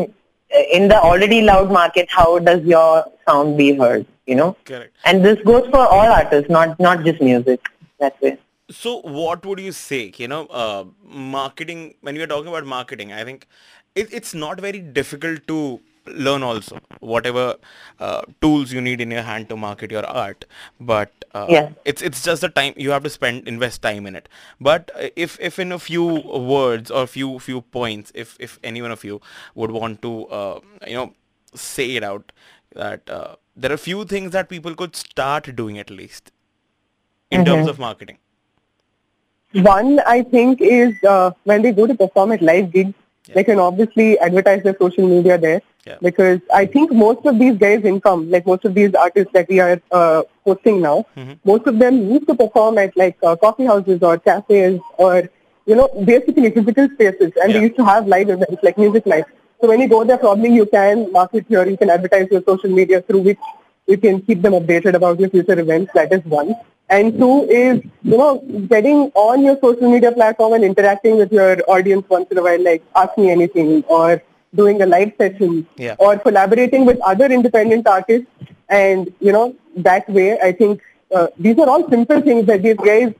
[0.55, 2.07] uh, in the already loud market.
[2.19, 4.05] How does your sound be heard?
[4.25, 4.95] You know, Correct.
[5.05, 7.73] and this goes for all artists, not not just music.
[7.99, 8.37] That way.
[8.71, 13.23] So what would you say, you know, uh, marketing, when you're talking about marketing, I
[13.23, 13.47] think
[13.95, 15.79] it, it's not very difficult to
[16.13, 17.55] learn also, whatever
[17.99, 20.45] uh, tools you need in your hand to market your art.
[20.79, 21.69] But uh, Yeah.
[21.85, 24.29] it's it's just the time you have to spend, invest time in it.
[24.59, 28.81] But uh, if, if in a few words or few, few points, if, if any
[28.81, 29.21] one of you
[29.55, 31.13] would want to, uh, you know,
[31.55, 32.31] say it out,
[32.75, 36.31] that uh, there are few things that people could start doing at least
[37.31, 38.17] in terms of marketing.
[39.53, 42.93] One, I think, is uh, when they go to perform at live gigs,
[43.33, 45.61] they can obviously advertise their social media there.
[45.85, 45.97] Yeah.
[46.01, 49.59] Because I think most of these guys' income, like most of these artists that we
[49.59, 51.05] are uh, hosting now,
[51.43, 55.29] most of them used to perform at like uh, coffee houses or cafes or,
[55.65, 57.31] you know, basically physical spaces.
[57.41, 57.59] And Yeah.
[57.59, 59.29] they used to have live events like music nights.
[59.61, 62.69] So when you go there, probably you can market your, you can advertise your social
[62.69, 63.39] media through which
[63.87, 65.91] you can keep them updated about your future events.
[65.93, 66.55] That is one.
[66.89, 71.57] And two is, you know, getting on your social media platform and interacting with your
[71.67, 74.21] audience once in a while, like ask me anything or
[74.55, 75.95] doing a live session Yeah.
[75.99, 78.27] or collaborating with other independent artists.
[78.69, 80.81] And, you know, that way, I think
[81.13, 83.13] uh, these are all simple things that these guys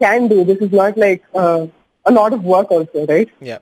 [0.00, 0.42] can do.
[0.44, 1.66] This is not like uh,
[2.04, 3.28] a lot of work also, right?
[3.40, 3.58] Yeah.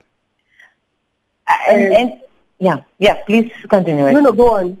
[1.69, 2.21] And, And- and
[2.59, 3.23] yeah, yeah.
[3.25, 4.11] Please continue.
[4.11, 4.77] No, no, go on.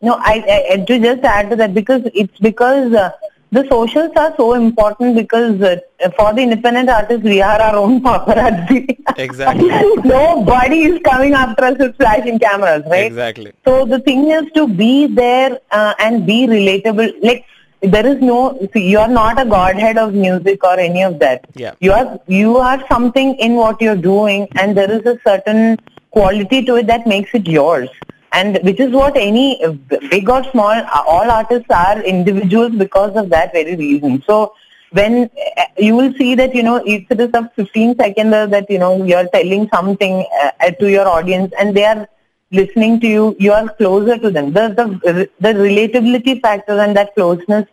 [0.00, 3.10] No, I, I and to just add to that because it's because uh,
[3.50, 5.76] the socials are so important because uh,
[6.16, 8.98] for the independent artists we are our own paparazzi.
[9.16, 9.68] Exactly.
[10.04, 13.06] Nobody is coming after us with flashing cameras, right?
[13.06, 13.52] Exactly.
[13.64, 17.14] So the thing is to be there uh, and be relatable.
[17.22, 17.46] Like
[17.80, 21.46] there is no, see, you are not a godhead of music or any of that.
[21.54, 21.74] Yeah.
[21.80, 25.78] You are you are something in what you're doing, and there is a certain
[26.10, 27.88] quality to it that makes it yours.
[28.32, 29.72] And which is what any uh,
[30.10, 34.22] big or small, uh, all artists are individuals because of that very reason.
[34.26, 34.52] So
[34.92, 38.70] when uh, you will see that you know if it is a 15 seconder that
[38.70, 42.08] you know you're telling something uh, uh, to your audience and they are
[42.50, 44.52] listening to you, you are closer to them.
[44.52, 47.66] The the the relatability factor and that closeness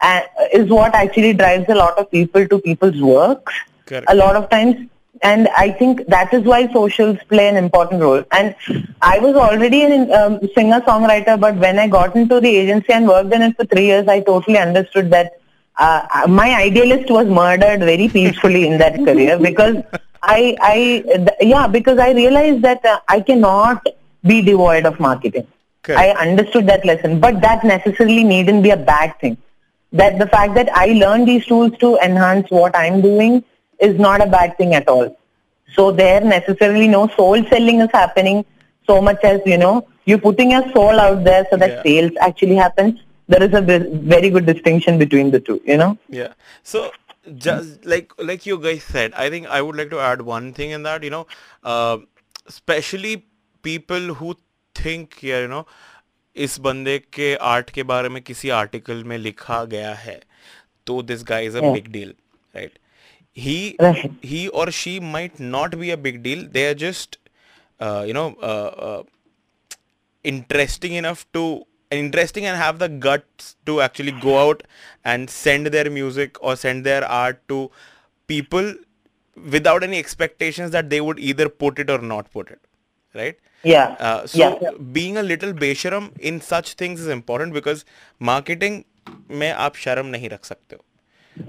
[0.00, 0.20] uh,
[0.52, 3.52] is what actually drives a lot of people to people's works.
[3.86, 4.06] Correct.
[4.08, 4.88] A lot of times,
[5.22, 8.22] and I think that is why socials play an important role.
[8.30, 8.54] And
[9.02, 13.08] I was already a um, singer songwriter, but when I got into the agency and
[13.08, 15.40] worked in it for three years, I totally understood that
[15.78, 19.76] uh, my idealist was murdered very peacefully in that career because
[20.22, 23.86] I, I, th- yeah, because I realized that uh, I cannot
[24.24, 25.46] be devoid of marketing.
[25.82, 26.00] Correct.
[26.00, 29.38] I understood that lesson, but that necessarily needn't be a bad thing.
[29.92, 33.42] That the fact that I learned these tools to enhance what I'm doing
[33.79, 35.15] is not a bad thing at all.
[35.75, 38.45] So there necessarily no soul selling is happening
[38.87, 41.83] so much as, you know, you're putting your soul out there so that Yeah.
[41.83, 42.99] sales actually happens.
[43.29, 45.97] There is a ve- very good distinction between the two, you know?
[46.09, 46.33] Yeah.
[46.63, 46.91] So
[47.37, 50.71] just like like you guys said, I think I would like to add one thing
[50.71, 51.25] in that, you know,
[51.63, 51.97] uh,
[52.47, 53.13] especially
[53.61, 54.35] people who
[54.75, 55.65] think yeah, you know,
[56.35, 60.19] इस बंदे के art के बारे में किसी article में लिखा गया है
[60.87, 61.73] तो this guy is a Yeah.
[63.37, 63.77] big deal, right?
[63.77, 64.11] He Right.
[64.21, 66.47] he or she might not be a big deal.
[66.51, 67.17] They are just
[67.79, 69.03] uh, you know uh, uh,
[70.23, 74.63] interesting enough to interesting and have the guts to actually go out
[75.03, 77.71] and send their music or send their art to
[78.27, 78.73] people
[79.51, 82.59] without any expectations that they would either put it or not put it
[83.15, 83.95] right Yeah.
[83.99, 84.71] uh, so yeah.
[84.91, 87.85] being a little besharam in such things is important because
[88.19, 88.83] marketing
[89.31, 90.83] में आप शर्म नहीं रख सकते हो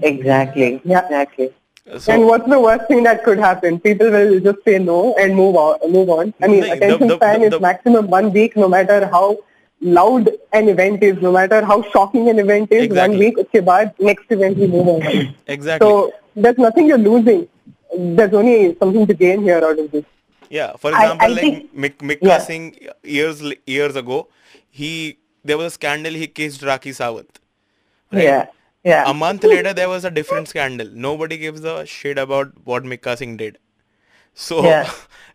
[0.01, 0.81] Exactly.
[0.83, 0.99] Yeah.
[1.05, 1.49] Exactly.
[1.98, 3.80] So, and what's the worst thing that could happen?
[3.80, 5.90] People will just say no and move on.
[5.90, 6.34] Move on.
[6.40, 9.38] I mean, the, attention the, span the, is maximum one week, no matter how
[9.80, 12.84] loud an event is, no matter how shocking an event is.
[12.84, 13.16] Exactly.
[13.16, 15.34] One week, okay, but next event we move on.
[15.46, 15.88] exactly.
[15.88, 17.48] So there's nothing you're losing.
[17.96, 20.04] There's only something to gain here out of this.
[20.48, 20.76] Yeah.
[20.76, 22.38] For example, I, I like think, Mick Mika yeah.
[22.38, 24.28] Singh years years ago,
[24.70, 26.12] he there was a scandal.
[26.12, 27.28] He kissed Rakhi Sawant.
[28.12, 28.24] Right?
[28.24, 28.46] Yeah.
[28.84, 29.04] Yeah.
[29.10, 30.88] A month later, there was a different scandal.
[30.92, 33.58] Nobody gives a shit about what Mika Singh did.
[34.34, 34.90] So, Yeah.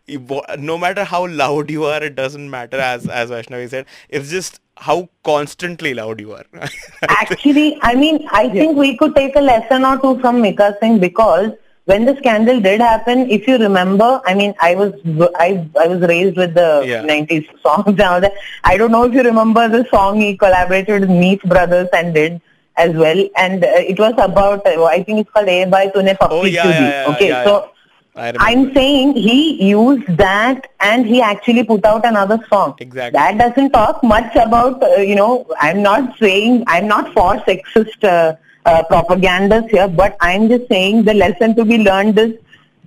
[0.58, 2.78] no matter how loud you are, it doesn't matter.
[2.78, 6.44] As as Vaishnavi said, it's just how constantly loud you are.
[7.08, 10.98] Actually, I mean, I think we could take a lesson or two from Mika Singh
[10.98, 11.52] because
[11.84, 14.92] when the scandal did happen, if you remember, I mean, I was
[15.36, 17.02] I I was raised with the Yeah.
[17.02, 18.32] 90s songs and all that.
[18.64, 22.40] I don't know if you remember the song he collaborated with Meet Brothers and did
[22.76, 26.06] as well, and uh, it was about uh, I think it's called A by Tune
[26.06, 26.88] Papi Oh, yeah, Kyun yeah, Di.
[26.90, 27.56] yeah, okay, yeah, so.
[27.64, 27.72] yeah.
[28.18, 28.44] I remember.
[28.48, 32.74] I'm saying he used that and he actually put out another song.
[32.78, 33.12] Exactly.
[33.18, 38.02] That doesn't talk much about, uh, you know, I'm not saying, I'm not for sexist
[38.04, 42.32] uh, uh, propagandas here, but I'm just saying the lesson to be learned is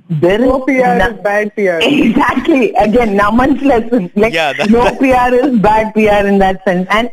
[0.10, 1.78] there is No PR no- is bad PR.
[1.84, 2.73] Exactly.
[2.73, 4.10] Again, Naman's lesson.
[4.15, 6.88] Like, Yeah, that- no PR is bad PR in that sense.
[6.89, 7.12] And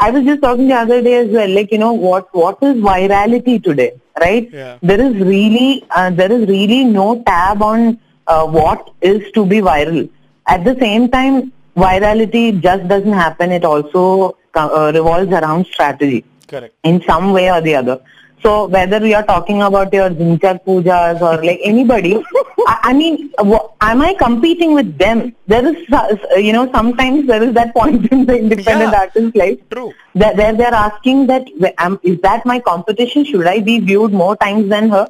[0.00, 2.76] I was just talking the other day as well, like, you know, what, what is
[2.76, 4.48] virality today, right?
[4.52, 4.78] Yeah.
[4.82, 9.58] There is really, uh, there is really no tab on uh, what is to be
[9.58, 10.08] viral.
[10.46, 13.52] At the same time, virality just doesn't happen.
[13.52, 16.74] It also uh, revolves around strategy Correct.
[16.82, 18.00] in some way or the other.
[18.42, 22.22] So whether we are talking about your Dhinchak Poojas or like anybody,
[22.68, 23.32] I, mean,
[23.80, 25.34] am I competing with them?
[25.46, 29.00] There is, uh, you know, sometimes there is that point in the independent Yeah.
[29.00, 29.92] artist life True.
[30.14, 31.46] that where they're asking that
[31.78, 33.24] um, that my competition?
[33.24, 35.06] Should I be viewed more times than her?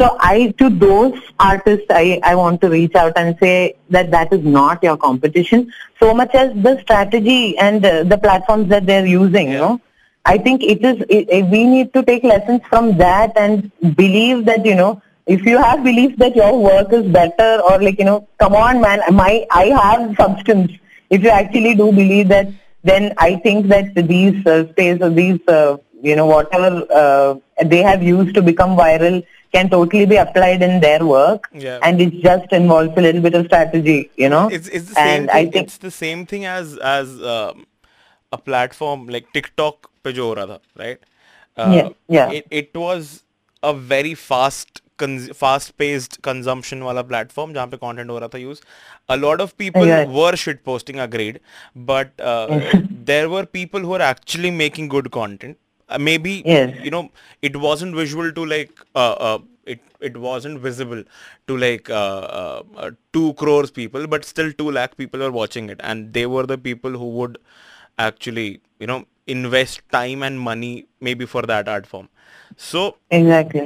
[0.00, 4.32] So I to those artists I, I want to reach out and say that that
[4.32, 5.70] is not your competition
[6.00, 9.50] so much as the strategy and uh, the platforms that they're using.
[9.52, 9.80] You know,
[10.24, 14.64] I think it is it- we need to take lessons from that and believe that
[14.64, 18.28] you know if you have belief that your work is better or like you know
[18.38, 20.72] come on man my i have substance.
[21.10, 22.48] If you actually do believe that
[22.82, 27.34] then i think that these uh, space or these uh, you know whatever uh,
[27.66, 31.48] they have used to become viral can totally be applied in their work.
[31.52, 31.78] Yeah.
[31.82, 34.48] and it just involves a little bit of strategy you know?
[34.48, 37.66] It's, it's the same and thing, i think it's the same thing as as um,
[38.32, 40.98] a platform like tiktok pe jo tha, right?
[41.56, 42.30] Uh, yeah yeah.
[42.40, 43.22] it, it was
[43.62, 48.39] a very fast cons- fast paced consumption वाला platform जहाँ पे content हो रहा था
[48.43, 48.61] use.
[49.09, 50.09] A lot of people Right.
[50.19, 51.39] were shit posting, agreed,
[51.75, 52.47] but uh,
[52.91, 55.57] there were people who were actually making good content.
[55.89, 56.75] Uh, maybe Yes.
[56.83, 57.09] you know
[57.41, 61.03] it wasn't visual to like uh, uh, it it wasn't visible
[61.47, 65.69] to like uh, uh, uh, 2 crores people but still 2 lakh people were watching
[65.69, 67.37] it and they were the people who would
[67.97, 72.07] actually you know invest time and money maybe for that art form
[72.55, 73.65] so exactly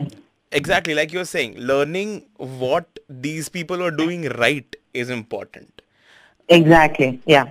[0.52, 5.82] exactly like you're saying learning what these people are doing right is important.
[6.48, 7.50] Exactly yeah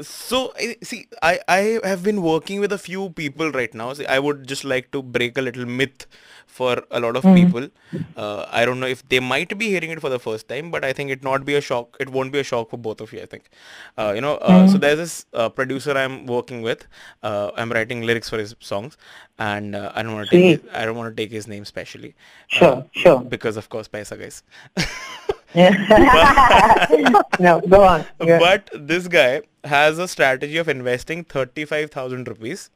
[0.00, 0.52] so
[0.82, 3.92] see I, I have been working with a few people right now.
[3.92, 6.06] See, i would just like to break a little myth
[6.46, 7.68] for a lot of people.
[8.16, 10.84] Uh, i don't know if they might be hearing it for the first time but
[10.84, 13.12] i think it not be a shock it won't be a shock for both of
[13.12, 13.50] you i think.
[13.98, 16.86] Uh, you know uh, so there's this uh, producer i'm working with.
[17.22, 18.96] Uh, i'm writing lyrics for his songs
[19.38, 21.64] and uh, i don't want to take his, i don't want to take his name
[21.64, 22.14] specially
[22.48, 23.20] Sure, sure.
[23.20, 24.42] because of course paisa guys
[27.38, 28.04] no go on.
[28.20, 32.70] But this guy has a strategy of investing 35,000 rupees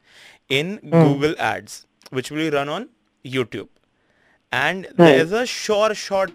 [0.49, 0.97] in Hmm.
[0.97, 2.89] Google ads, which will be run on
[3.25, 3.67] YouTube.
[4.51, 6.31] And there's a sure shot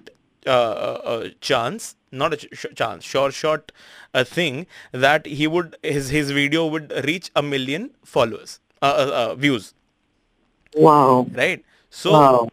[0.46, 3.72] uh, uh, uh, chance, not a ch- chance, sure shot
[4.14, 9.12] uh, thing that he would, his, his video would reach a million followers, uh, uh,
[9.30, 9.74] uh, views,
[10.74, 11.64] wow right?
[11.90, 12.48] So, wow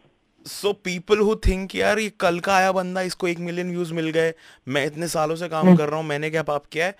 [0.46, 4.10] so people who think यार ये कल का आया बंदा इसको एक million views मिल
[4.10, 4.32] गए
[4.68, 6.94] मैं इतने सालों से काम कर रहा हूँ मैंने क्या पाप किया है?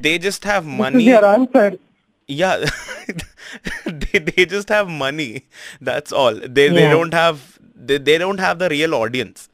[0.00, 1.04] दे just have money
[2.28, 2.56] yeah
[3.88, 5.26] they they just have money
[5.82, 7.40] that's all they they don't have
[7.98, 9.48] they don't have the real audience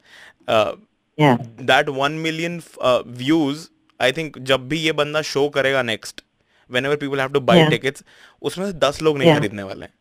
[1.62, 2.60] that one million
[3.06, 3.68] views
[4.00, 6.22] I think जब भी ये बंदा शो करेगा next
[6.86, 8.02] whenever people have to buy ticket
[8.42, 9.92] उसमें से दस लोग नहीं खरीदने वाले हैं।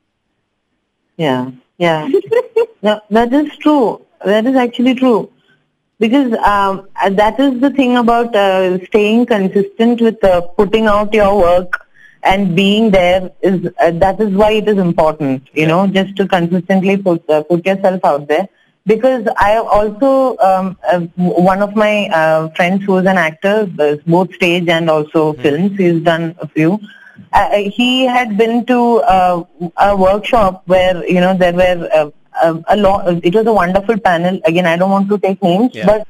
[1.78, 2.08] Yeah.
[2.82, 4.06] no, that is true.
[4.24, 5.32] That is actually true.
[6.00, 11.38] Because um, that is the thing about uh, staying consistent with uh, putting out your
[11.38, 11.86] work
[12.24, 15.48] and being there is uh, that is why it is important.
[15.54, 18.50] You know, just to consistently put uh, put yourself out there.
[18.86, 23.66] because I also um, uh, one of my uh, friends who is an actor,
[24.06, 25.78] both stage and also films.
[25.78, 26.80] He's done a few.
[27.34, 29.44] Uh, he had been to uh,
[29.78, 33.08] a workshop where you know there were uh, a, lot.
[33.24, 34.40] It was a wonderful panel.
[34.46, 35.86] Again, I don't want to take names, Yeah.
[35.86, 36.08] but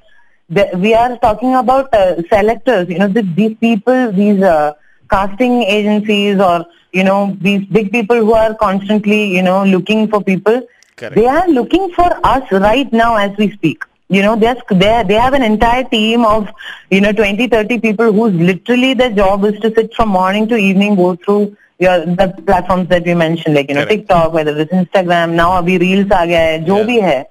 [0.50, 2.90] the, we are talking about uh, selectors.
[2.90, 4.74] You know, th these people, these uh,
[5.10, 10.24] casting agencies, or you know, these big people who are constantly you know looking for
[10.24, 10.62] people.
[10.96, 11.16] Correct.
[11.16, 13.84] They are looking for us right now as we speak.
[14.08, 16.50] You know, they're, they they have an entire team of,
[16.92, 20.56] you know, 20, 30 people whose literally their job is to sit from morning to
[20.56, 24.02] evening, go through your, the platforms that we mentioned, like, you know, Correct.
[24.02, 26.86] TikTok, whether it's Instagram, now abhi Reels aa gaya hai, jo Yeah.
[26.86, 27.26] bhi hai.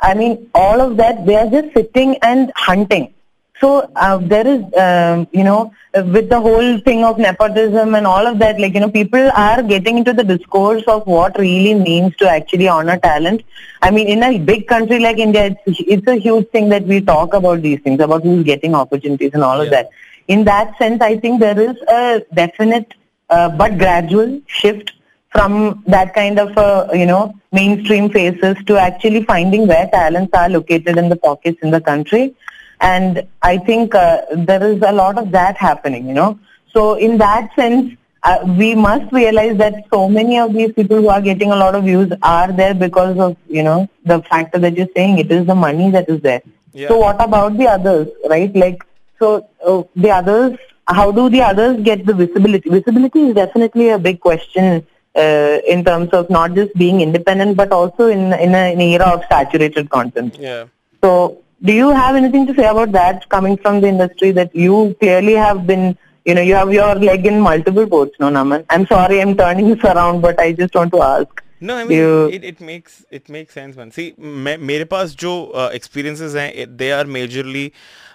[0.00, 3.13] I mean, all of that, they are just sitting and hunting.
[3.60, 8.26] So uh, there is, um, you know, with the whole thing of nepotism and all
[8.26, 12.16] of that, like, you know, people are getting into the discourse of what really means
[12.16, 13.42] to actually honor talent.
[13.80, 17.00] I mean, in a big country like India, it's, it's a huge thing that we
[17.00, 19.90] talk about these things, about who's getting opportunities and all of that.
[20.26, 22.94] In that sense, I think there is a definite
[23.30, 24.92] uh, but gradual shift
[25.30, 30.48] from that kind of, uh, you know, mainstream faces to actually finding where talents are
[30.48, 32.34] located in the pockets in the country.
[32.80, 36.38] And I think uh, there is a lot of that happening, you know.
[36.72, 37.94] So in that sense,
[38.24, 41.74] uh, we must realize that so many of these people who are getting a lot
[41.74, 45.18] of views are there because of, you know, the factor that you're saying.
[45.18, 46.42] It is the money that is there.
[46.72, 46.88] Yeah.
[46.88, 48.54] So what about the others, right?
[48.56, 48.82] Like,
[49.18, 50.58] so uh, the others,
[50.88, 52.68] how do the others get the visibility?
[52.68, 57.72] Visibility is definitely a big question uh, in terms of not just being independent, but
[57.72, 60.36] also in in a, an era of saturated content.
[60.38, 60.64] Yeah.
[61.02, 64.95] So, do you have anything to say about that coming from the industry that you
[64.99, 68.65] clearly have been, you know, you have your leg in multiple boats, no, Naman?
[68.69, 71.43] I'm sorry, I'm turning this around, but I just want to ask.
[71.61, 73.89] No, I mean You- it, it makes it makes sense, man.
[73.95, 75.31] See, me, मेरे पास जो
[75.63, 77.63] uh, experiences हैं, it- they are majorly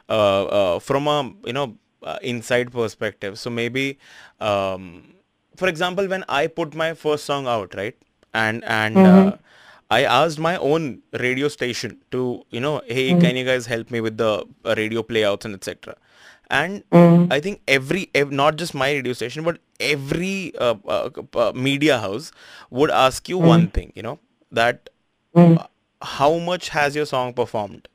[0.08, 1.16] uh, uh, from a
[1.50, 1.66] you know
[2.12, 3.38] uh, inside perspective.
[3.42, 3.84] So maybe,
[4.52, 4.86] um,
[5.62, 7.96] for example, when I put my first song out, right,
[8.44, 9.36] and and uh,
[9.89, 14.01] I asked my own radio station to you know, hey, can you guys help me
[14.01, 15.95] with the uh, radio playouts and etc.
[16.51, 16.83] And
[17.31, 21.99] I think every, ev- not just my radio station, but every uh, uh, uh, media
[21.99, 22.31] house
[22.71, 24.17] would ask you one thing, you know,
[24.51, 24.89] that
[25.35, 25.65] uh,
[26.01, 27.87] how much has your song performed?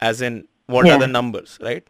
[0.00, 0.94] As in, what Yeah.
[0.96, 1.84] are the numbers, right?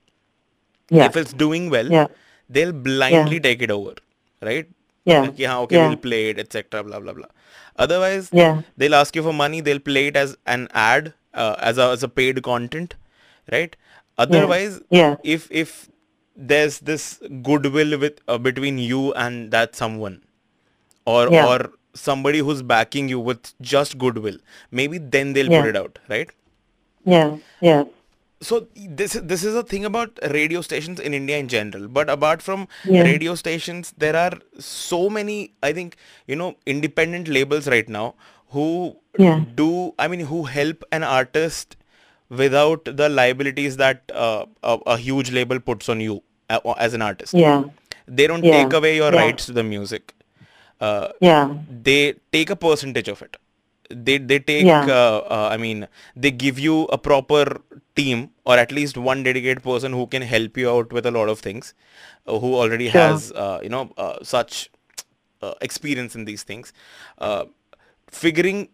[0.90, 1.06] Yeah.
[1.06, 2.06] If it's doing well, Yeah.
[2.48, 3.94] they'll blindly take it over,
[4.42, 4.66] right?
[5.04, 5.22] Yeah.
[5.22, 5.88] Like, yeah, okay, Yeah.
[5.88, 6.82] we'll play it, etc.
[6.84, 7.26] Blah blah blah.
[7.76, 8.62] Otherwise, Yeah.
[8.76, 9.60] they'll ask you for money.
[9.60, 12.94] They'll play it as an ad, uh, as a as a paid content,
[13.52, 13.76] right?
[14.18, 15.16] Otherwise, Yeah.
[15.22, 15.74] if if
[16.36, 17.08] there's this
[17.48, 20.20] goodwill with uh, between you and that someone,
[21.06, 21.48] or Yeah.
[21.54, 24.38] or somebody who's backing you with just goodwill,
[24.70, 25.60] maybe then they'll Yeah.
[25.62, 26.30] put it out, right?
[27.04, 27.36] Yeah.
[27.60, 27.84] Yeah.
[28.48, 28.56] So
[29.02, 31.88] this is this is a thing about radio stations in India in general.
[31.98, 32.66] But apart from
[32.96, 33.02] Yeah.
[33.08, 34.32] radio stations, there are
[34.70, 35.36] so many.
[35.62, 35.96] I think
[36.32, 38.06] you know independent labels right now
[38.56, 38.68] who
[39.26, 39.44] Yeah.
[39.62, 39.70] do.
[39.98, 41.76] I mean, who help an artist
[42.42, 47.02] without the liabilities that uh, a, a huge label puts on you uh, as an
[47.02, 47.34] artist.
[47.34, 47.64] Yeah.
[48.06, 48.62] They don't Yeah.
[48.64, 50.14] take away your rights to the music.
[50.80, 51.54] Uh, Yeah.
[51.90, 53.36] they take a percentage of it
[53.90, 54.86] they they take Yeah.
[54.88, 57.44] uh, uh, i mean they give you a proper
[57.96, 61.28] team or at least one dedicated person who can help you out with a lot
[61.28, 61.74] of things
[62.26, 63.02] uh, who already Sure.
[63.02, 64.70] has uh, you know uh, such
[65.42, 66.72] uh, experience in these things
[67.18, 67.44] uh,
[68.08, 68.68] figuring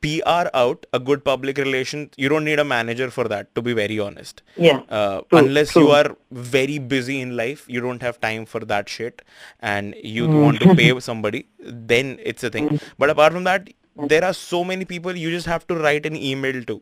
[0.00, 3.72] PR out a good public relation you don't need a manager for that to be
[3.74, 4.82] very honest Yeah.
[4.88, 8.88] uh, True, unless you are very busy in life you don't have time for that
[8.88, 9.22] shit
[9.60, 10.40] and you Mm.
[10.44, 13.68] want to pay somebody then it's a thing but apart from that
[14.13, 16.81] there are so many people you just have to write an email to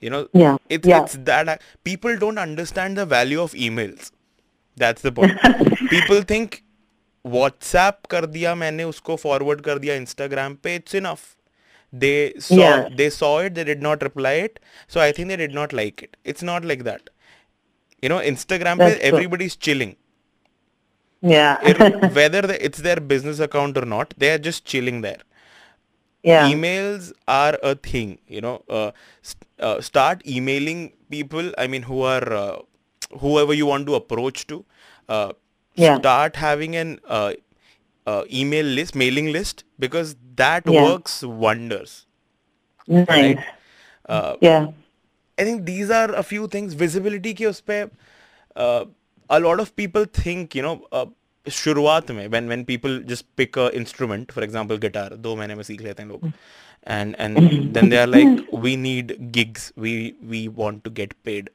[0.00, 1.02] you know Yeah, it's yeah.
[1.02, 4.12] it's that people don't understand the value of emails
[4.76, 5.38] that's the point
[5.90, 6.62] people think
[7.36, 11.24] WhatsApp कर दिया मैंने उसको forward कर दिया Instagram पे it's enough
[12.04, 12.16] they
[12.48, 12.88] saw Yeah.
[13.00, 14.60] they saw it they did not reply it
[14.94, 17.10] so I think they did not like it it's not like that
[18.02, 19.08] you know Instagram That's पे true.
[19.12, 19.96] everybody's chilling
[21.22, 21.58] Yeah.
[21.70, 25.22] Ir- whether the, it's their business account or not they are just chilling there
[26.23, 26.49] yeah.
[26.49, 28.91] emails are a thing you know uh,
[29.21, 32.57] st- uh, start emailing people i mean who are uh,
[33.19, 34.63] whoever you want to approach to
[35.09, 35.31] uh,
[35.75, 35.97] yeah.
[35.97, 37.33] start having an uh,
[38.05, 40.83] uh, email list mailing list because that yeah.
[40.83, 42.05] works wonders
[42.87, 43.07] nice.
[43.07, 43.39] right
[44.41, 44.67] yeah
[45.37, 47.91] i think these are a few things visibility ke uspe
[49.35, 51.07] a lot of people think you know
[51.48, 55.62] शुरुआत में when when people just pick a instrument for example guitar दो महीने में
[55.70, 56.32] सीख लेते हैं लोग
[56.94, 57.38] and and
[57.76, 59.92] then they are like we need gigs we
[60.32, 61.50] we want to get paid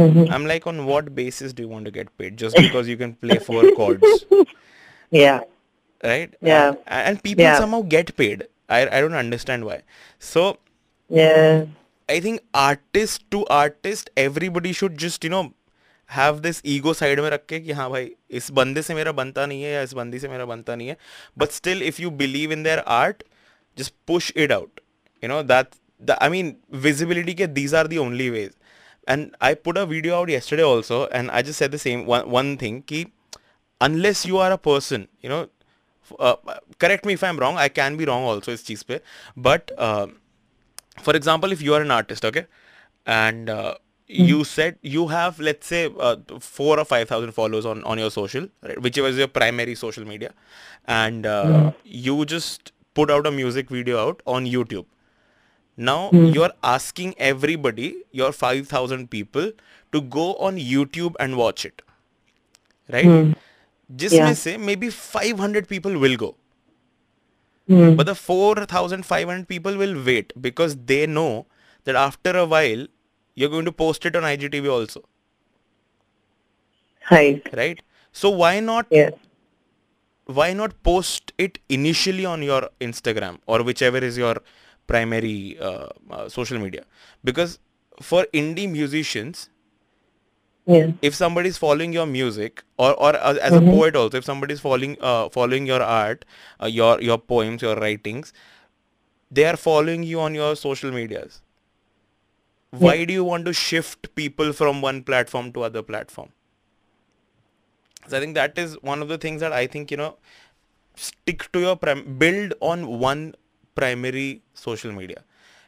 [0.00, 0.24] Mm-hmm.
[0.36, 3.12] i'm like on what basis do you want to get paid just because you can
[3.26, 4.24] play four chords
[5.18, 5.38] Yeah.
[6.08, 6.74] right Yeah.
[6.86, 7.58] and, and people Yeah.
[7.62, 9.78] somehow get paid I, I don't understand why
[10.18, 10.44] so
[11.20, 11.64] Yeah.
[12.16, 15.42] I think artist to artist everybody should just you know
[16.11, 19.45] have this ego side में रख के कि हाँ भाई, इस बंदे से मेरा बनता
[19.45, 20.97] नहीं है या इस बंदी से मेरा बनता नहीं है।
[21.37, 23.23] But still if you believe in their art
[23.77, 24.79] just push it out
[25.23, 28.51] you know that I mean visibility के these are the only ways
[29.07, 32.55] and I put a video out yesterday also and I just said the same one
[32.61, 33.05] thing कि
[33.81, 35.45] unless you are a person you know
[36.81, 38.99] correct me if I am wrong I can be wrong also इस चीज़ पे.
[39.39, 39.71] But
[41.05, 43.49] for example if you are an artist okay and
[44.11, 44.27] Mm.
[44.27, 48.11] you said you have let's say uh, four or five thousand followers on on your
[48.11, 48.81] social right?
[48.81, 50.33] whichever is your primary social media
[50.85, 54.85] and uh, you just put out a music video out on youtube
[55.77, 56.33] now mm.
[56.35, 59.49] you're asking everybody your 5000 people
[59.93, 61.81] to go on youtube and watch it
[62.89, 63.33] right mm.
[63.95, 64.33] just yeah.
[64.33, 66.35] say maybe 500 people will go
[67.69, 67.95] mm.
[67.95, 71.45] but the 4500 people will wait because they know
[71.85, 72.87] that after a while
[73.35, 75.03] you're going to post it on IGTV also,
[77.11, 77.43] Right.
[77.53, 77.81] right?
[78.11, 79.13] So why not Yes.
[80.25, 84.35] why not post it initially on your Instagram or whichever is your
[84.87, 86.83] primary uh, uh, social media?
[87.23, 87.59] Because
[88.01, 89.49] for indie musicians,
[90.65, 90.91] Yeah.
[91.01, 94.53] if somebody is following your music or, or as, as a poet also if somebody
[94.53, 96.25] is following uh, following your art
[96.61, 98.33] uh, your your poems your writings
[99.31, 101.41] they are following you on your social medias
[102.71, 106.29] why do you want to shift people from one platform to other platform
[108.07, 110.15] so i think that is one of the things that i think you know
[110.95, 113.33] stick to your prim- build on one
[113.75, 115.23] primary social media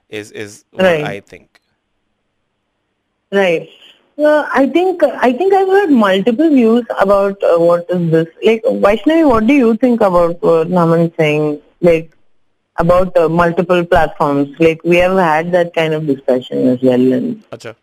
[0.10, 1.04] is is what Right.
[1.04, 1.60] i think
[3.32, 3.68] Right.
[4.18, 8.28] Uh, I think I think I've heard multiple views about uh, what is this.
[8.44, 11.60] Like Vyshnavi, what do you think about what Naman saying?
[11.82, 12.16] Like
[12.78, 14.50] about uh, multiple platforms.
[14.60, 17.14] Like we have had that kind of discussion as well.
[17.14, 17.76] And Acha.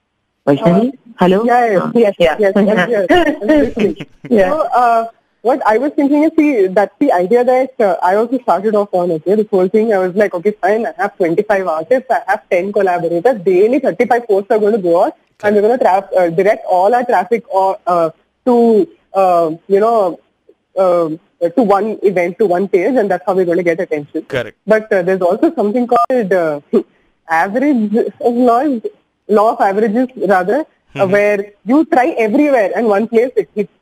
[0.46, 1.44] Vyshnavi, hello.
[1.44, 2.36] Yeah, yeah, Uh, yes, yeah.
[2.38, 4.06] yes, yes, yes.
[4.30, 4.50] Yeah.
[4.50, 5.08] So, uh,
[5.42, 8.88] what I was thinking is, see, that's the idea that uh, I also started off
[8.92, 12.20] on, okay, this whole thing, I was like, okay, fine, I have 25 artists, I
[12.26, 15.82] have 10 collaborators, daily 35 posts are going to go out, and we're going to
[15.84, 18.10] tra- uh, direct all our traffic or, uh,
[18.44, 20.20] to, uh, you know,
[20.76, 21.08] uh,
[21.56, 24.22] to one event, to one page, and that's how we're going to get attention.
[24.22, 26.60] correct But uh, there's also something called uh,
[27.28, 28.80] average law,
[29.28, 30.64] law of averages rather,
[30.94, 33.72] uh, where you try everywhere and one place it hits.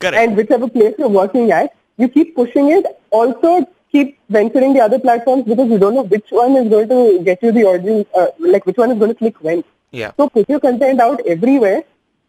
[0.00, 2.86] correct And whichever place you're working at, you keep pushing it.
[3.10, 7.22] Also keep venturing the other platforms because you don't know which one is going to
[7.24, 9.64] get you the audience, uh, like which one is going to click when.
[9.90, 11.82] yeah So put your content out everywhere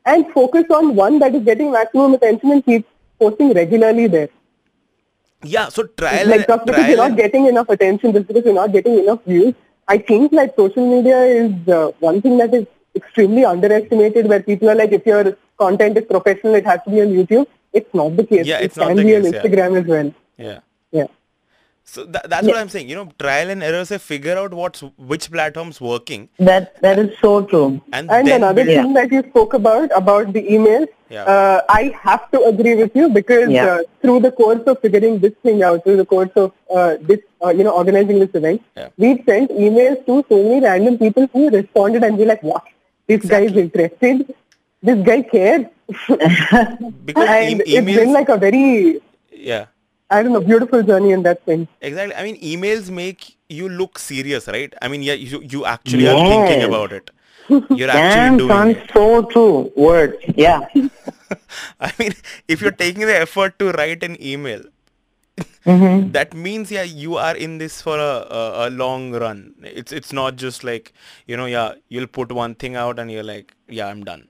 [0.06, 2.88] and focus on one that is getting maximum attention and keep
[3.20, 4.30] posting regularly there.
[5.44, 8.72] yeah so trial like just because you're not getting enough attention, just because you're not
[8.72, 9.54] getting enough views,
[9.88, 12.66] I think like social media is uh, one thing that is
[12.96, 14.28] extremely underestimated.
[14.28, 17.48] Where people are like, if your content is professional, it has to be on YouTube.
[17.74, 18.46] It's not the case.
[18.46, 19.42] Yeah, it it's not can be on case, yeah.
[19.42, 20.14] Instagram as well.
[20.38, 20.60] yeah
[20.92, 21.08] Yeah.
[21.92, 22.90] So tha- that's what I'm saying.
[22.90, 23.84] You know, trial and error.
[23.90, 24.82] Say figure out what's
[25.12, 27.82] which platform's working, That that is so true.
[27.94, 31.24] and, And another build- thing that you spoke about, about the emails, Yeah.
[31.36, 33.66] uh, I have to agree with you because Yeah.
[33.70, 37.20] uh, through the course of figuring this thing out, through the course of uh, this,
[37.46, 38.90] uh, you know, organizing this event, Yeah.
[38.98, 42.64] we sent emails to so many random people who responded and be like, what?
[43.08, 44.36] This guy is interested.
[44.84, 45.66] This guy cares.
[47.06, 49.66] because and e- it's been like a very, yeah,
[50.10, 51.70] I don't know, beautiful journey in that sense.
[51.82, 52.16] exactly.
[52.16, 54.74] I mean, emails make you look serious, right?
[54.82, 57.12] I mean, yeah, you you actually are thinking about it.
[57.74, 58.80] You're Damn, actually doing it.
[58.94, 59.72] so true.
[59.76, 60.18] Word.
[60.36, 60.62] Yeah.
[61.80, 62.14] I mean,
[62.48, 64.64] if you're taking the effort to write an email,
[65.66, 66.12] Mm-hmm.
[66.18, 69.56] that means yeah, you are in this for a, a a long run.
[69.64, 70.94] It's it's not just like
[71.28, 74.28] you know, yeah, you'll put one thing out and you're like, yeah, I'm done.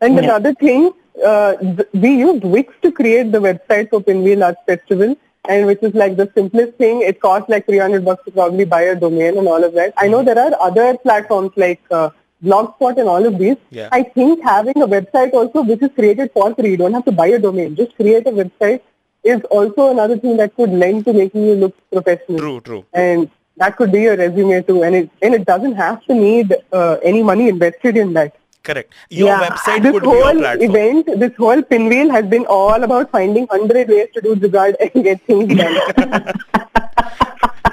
[0.00, 0.24] And Yeah.
[0.24, 0.92] another thing,
[1.22, 5.16] uh, th- we used Wix to create the website for Pinwheel Arts Festival,
[5.48, 7.02] and which is like the simplest thing.
[7.02, 9.94] It costs like 300 bucks to probably buy a domain and all of that.
[9.96, 12.10] I know there are other platforms like uh,
[12.42, 13.56] Blogspot and all of these.
[13.70, 13.88] Yeah.
[13.92, 17.12] I think having a website also which is created for free, you don't have to
[17.12, 18.80] buy a domain, just create a website
[19.24, 22.38] is also another thing that could lend to making you look professional.
[22.38, 22.84] True, true.
[22.92, 24.82] And that could be your resume too.
[24.82, 28.36] And it, and it doesn't have to need uh, any money invested in that.
[28.64, 28.92] Correct.
[29.10, 30.70] Your Yeah, website This could be your whole platform.
[30.70, 35.04] event, this whole pinwheel has been all about finding 100 ways to do jugaad and
[35.04, 36.32] get things done.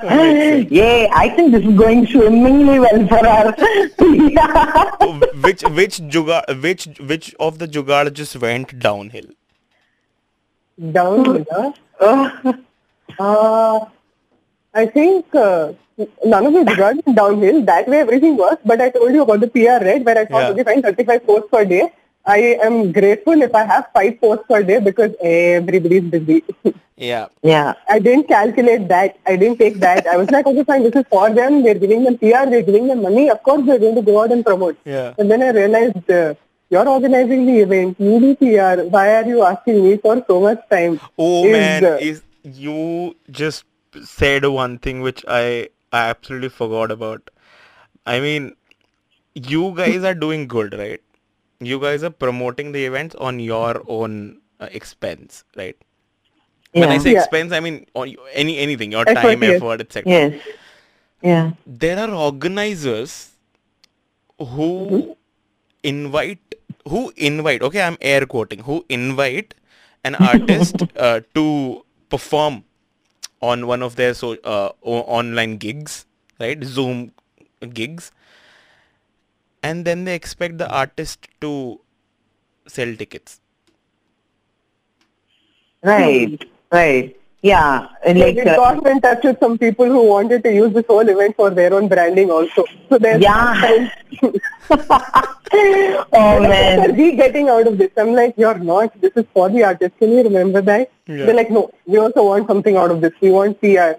[0.03, 3.51] yeah, I think this is going swimmingly well for our.
[5.45, 9.27] which which jugaad which which of the jugaad just went downhill?
[10.91, 11.45] Downhill,
[11.99, 12.53] huh?
[13.19, 13.85] Uh,
[14.73, 15.73] I think uh,
[16.25, 17.63] none of the regards downhill.
[17.65, 18.61] That way everything works.
[18.65, 20.03] But I told you about the PR, right?
[20.03, 20.49] Where I thought, Yeah.
[20.49, 21.91] okay, fine, 35 posts per day.
[22.25, 26.43] I am grateful if I have five posts per day because everybody's busy.
[27.01, 27.29] Yeah.
[27.41, 27.73] yeah.
[27.89, 29.17] I didn't calculate that.
[29.25, 30.05] I didn't take that.
[30.05, 31.63] I was like, okay, fine, this is for them.
[31.63, 32.45] They're giving them PR.
[32.47, 33.27] They're giving them money.
[33.27, 34.77] Of course, they're going to go out and promote.
[34.85, 35.15] Yeah.
[35.17, 36.35] And then I realized uh,
[36.69, 37.99] you're organizing the event.
[37.99, 38.83] You do PR.
[38.83, 40.99] Why are you asking me for so much time?
[41.17, 43.63] Oh Is, man, uh, is you just
[44.03, 47.29] said one thing which I I absolutely forgot about.
[48.05, 48.55] I mean,
[49.35, 51.01] you guys are doing good, right?
[51.59, 55.77] You guys are promoting the events on your own uh, expense, right?
[56.73, 57.21] When I say Yeah.
[57.21, 59.63] expense, I mean on any anything, your Effort, time, yes.
[59.63, 60.23] effort, etc.
[60.31, 60.33] Yes.
[61.21, 61.51] Yeah.
[61.65, 63.31] There are organizers
[64.39, 65.17] who
[65.83, 66.55] invite
[66.87, 69.53] who invite okay i'm air quoting who invite
[70.03, 72.63] an artist uh, to perform
[73.41, 76.05] on one of their so uh, online gigs
[76.39, 77.11] right zoom
[77.73, 78.11] gigs
[79.63, 81.79] and then they expect the artist to
[82.67, 83.39] sell tickets
[85.83, 86.43] Right.
[86.71, 87.15] Right.
[87.43, 87.87] Yeah.
[88.05, 88.35] They Like.
[88.35, 91.35] did uh, got in touch with some people who wanted to use this whole event
[91.35, 92.65] for their own branding also.
[92.89, 93.89] So there's Yeah.
[94.23, 96.95] oh What are man.
[96.95, 97.91] we getting out of this?
[97.97, 98.99] I'm like, you're not.
[99.01, 99.97] This is for the artist.
[99.99, 100.91] Can you remember that?
[101.07, 101.25] Yeah.
[101.25, 103.13] They're like, no, we also want something out of this.
[103.21, 103.93] We want PR.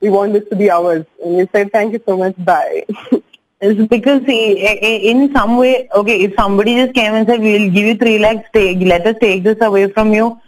[0.00, 1.06] We want this to be ours.
[1.24, 2.34] And we said, thank you so much.
[2.44, 2.84] Bye.
[3.66, 7.40] It's because see, i- i- in some way, okay, if somebody just came and said,
[7.40, 10.38] we'll give you three lakhs, take, let us take this away from you.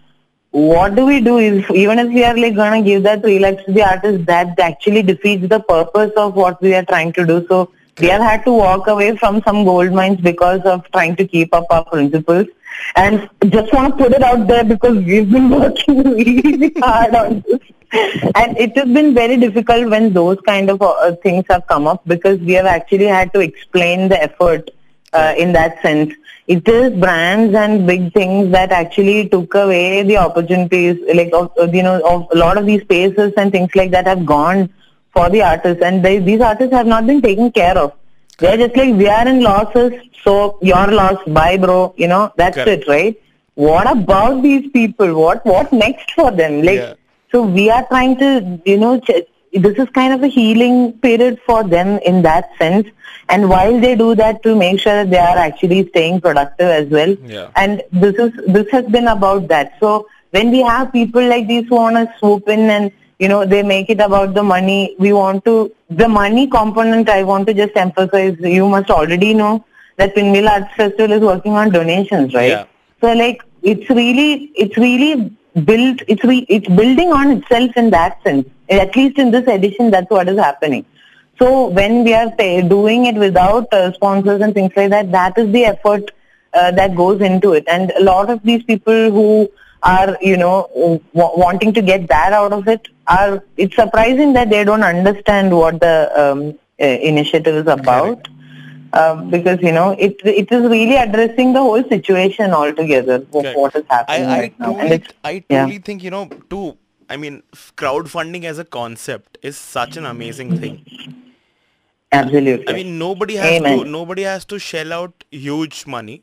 [0.50, 1.38] What do we do?
[1.38, 5.48] If even if we are like gonna give that to the artist, that actually defeats
[5.48, 7.46] the purpose of what we are trying to do.
[7.48, 7.70] So
[8.00, 11.54] we have had to walk away from some gold mines because of trying to keep
[11.54, 12.46] up our principles.
[12.94, 17.44] And just want to put it out there because we've been working really hard on
[17.46, 17.60] this.
[18.34, 22.02] And it has been very difficult when those kind of uh, things have come up
[22.06, 24.70] because we have actually had to explain the effort
[25.12, 26.12] uh, in that sense.
[26.48, 31.82] It is brands and big things that actually took away the opportunities, like of, you
[31.82, 34.70] know, of a lot of these spaces and things like that have gone
[35.12, 37.92] for the artists, and they, these artists have not been taken care of.
[38.38, 39.92] They're just like we are in losses,
[40.22, 41.94] so your loss, bye, bro.
[41.96, 42.82] You know that's Correct.
[42.84, 43.20] it, right?
[43.54, 45.14] What about these people?
[45.14, 46.62] What what next for them?
[46.62, 46.94] Like Yeah.
[47.32, 49.26] so, we are trying to, you know, ch-
[49.58, 52.88] this is kind of a healing period for them in that sense.
[53.28, 56.88] And while they do that, to make sure that they are actually staying productive as
[56.88, 57.16] well.
[57.24, 57.50] Yeah.
[57.56, 59.76] And this is this has been about that.
[59.80, 63.44] So when we have people like these who want to swoop in and you know
[63.44, 67.08] they make it about the money, we want to the money component.
[67.08, 68.36] I want to just emphasize.
[68.40, 69.64] You must already know
[69.96, 72.50] that Pinwheel Arts Festival is working on donations, right?
[72.50, 72.64] Yeah.
[73.00, 78.22] So like it's really it's really built it's re, it's building on itself in that
[78.22, 78.46] sense.
[78.68, 80.84] At least in this edition, that's what is happening.
[81.38, 85.36] So when we are pay, doing it without uh, sponsors and things like that, that
[85.36, 86.10] is the effort
[86.54, 87.64] uh, that goes into it.
[87.68, 89.50] And a lot of these people who
[89.82, 94.48] are, you know, w- wanting to get that out of it are, it's surprising that
[94.48, 98.28] they don't understand what the um, uh, initiative is about.
[98.92, 103.18] Um, because you know it it is really addressing the whole situation altogether.
[103.20, 103.58] Correct.
[103.58, 105.78] What is happening I, I right now, and truly, it's I yeah.
[105.84, 106.78] think you know too.
[107.08, 107.42] I mean,
[107.76, 110.80] crowdfunding as a concept is such an amazing thing.
[112.12, 112.66] absolutely.
[112.66, 113.84] I mean, nobody has to Amen.
[113.84, 116.22] nobody has to shell out huge money.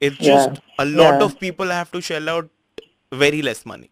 [0.00, 0.24] It's Yeah.
[0.24, 1.22] just a lot Yeah.
[1.22, 2.50] of people have to shell out
[3.12, 3.90] very less money.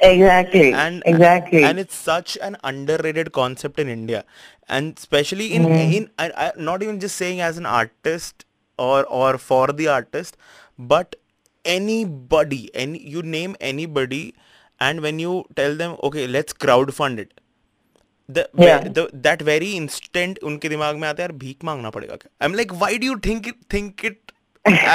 [0.00, 1.62] exactly, And exactly.
[1.62, 4.24] and it's such an underrated concept in India,
[4.68, 5.78] and especially in Mm-hmm.
[5.78, 8.44] in I, I, not even just saying as an artist
[8.78, 10.36] or or for the artist,
[10.78, 11.16] but
[11.64, 14.34] anybody, any you name anybody,
[14.79, 17.39] and when you tell them, okay, let's crowdfund it,
[18.27, 18.87] the, Yeah.
[18.97, 22.53] the that very instant उनके दिमाग में आता है यार भीख मांगना पड़ेगा क्या I'm
[22.59, 24.31] like why do you think it think it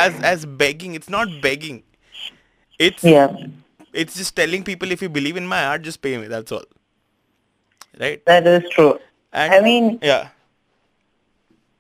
[0.03, 1.82] as as begging it's not begging
[2.78, 3.36] it's yeah,
[4.05, 6.64] it's just telling people if you believe in my art just pay me that's all
[8.05, 8.99] right that is true.
[9.32, 10.32] and I mean, yeah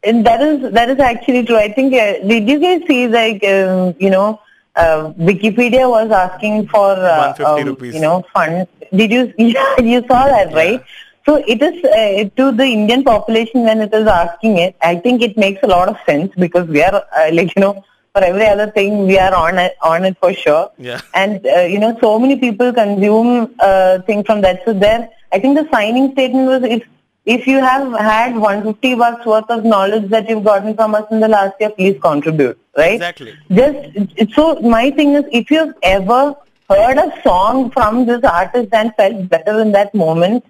[0.08, 1.56] And that is that is actually true.
[1.60, 4.26] I think uh, did you guys see like um, you know
[4.75, 7.93] uh, Wikipedia was asking for uh, 150 rupees.
[7.95, 8.67] you know fund.
[8.93, 10.83] Did you yeah, you saw that right?
[11.25, 14.75] So it is uh, to the Indian population when it is asking it.
[14.81, 17.83] I think it makes a lot of sense because we are uh, like you know
[18.13, 20.71] for every other thing we are on it on it for sure.
[20.77, 21.01] Yeah.
[21.13, 24.63] And uh, you know so many people consume uh, things from that.
[24.65, 26.83] So there I think the signing statement was if
[27.25, 31.19] if you have had 150 bucks worth of knowledge that you've gotten from us in
[31.19, 32.93] the last year, please contribute, right?
[32.93, 33.37] Exactly.
[33.51, 36.35] Just so my thing is, if you've ever
[36.69, 40.45] heard a song from this artist and felt better in that moment,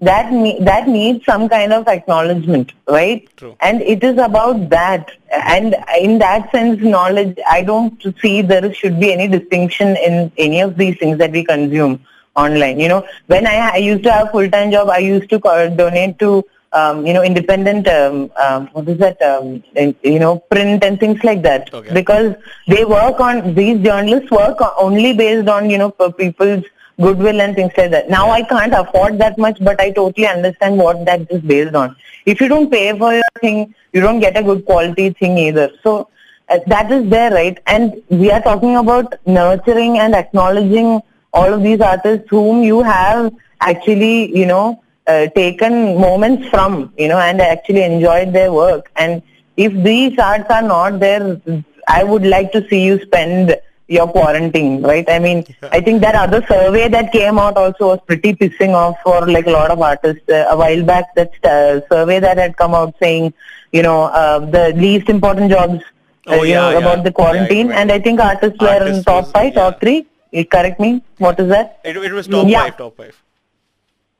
[0.00, 3.28] that ne- that needs some kind of acknowledgement, right?
[3.36, 3.56] True.
[3.60, 5.10] And it is about that.
[5.32, 10.60] And in that sense, knowledge, I don't see there should be any distinction in any
[10.60, 12.04] of these things that we consume
[12.36, 12.80] online.
[12.80, 16.18] You know, when I, I used to have a full-time job, I used to donate
[16.18, 16.44] to,
[16.74, 21.00] um, you know, independent, um, um, what is that, um, in- you know, print and
[21.00, 21.72] things like that.
[21.72, 21.92] Okay.
[21.94, 22.34] Because
[22.66, 26.64] they work on, these journalists work on, only based on, you know, people's
[27.00, 28.10] goodwill and things like that.
[28.10, 31.96] Now I can't afford that much, but I totally understand what that is based on.
[32.26, 35.70] If you don't pay for your thing, you don't get a good quality thing either.
[35.82, 36.08] So
[36.48, 37.58] uh, that is there, right?
[37.66, 41.00] And we are talking about nurturing and acknowledging
[41.32, 47.08] all of these artists whom you have actually, you know, uh, taken moments from, you
[47.08, 48.90] know, and actually enjoyed their work.
[48.96, 49.22] And
[49.56, 51.40] if these arts are not there,
[51.88, 55.04] I would like to see you spend your quarantine, right?
[55.10, 58.96] I mean, I think that other survey that came out also was pretty pissing off
[59.04, 60.26] for like a lot of artists.
[60.28, 63.34] Uh, a while back, that uh, survey that had come out saying,
[63.72, 65.82] you know, uh, the least important jobs,
[66.26, 66.78] uh, Oh, you yeah, know, yeah.
[66.78, 67.66] about the quarantine.
[67.68, 70.06] Yeah, and I think artists were in top was- five, top three.
[70.50, 71.00] Correct me.
[71.18, 71.78] What is that?
[71.84, 72.62] It, it was top Yeah.
[72.62, 73.22] five, top five.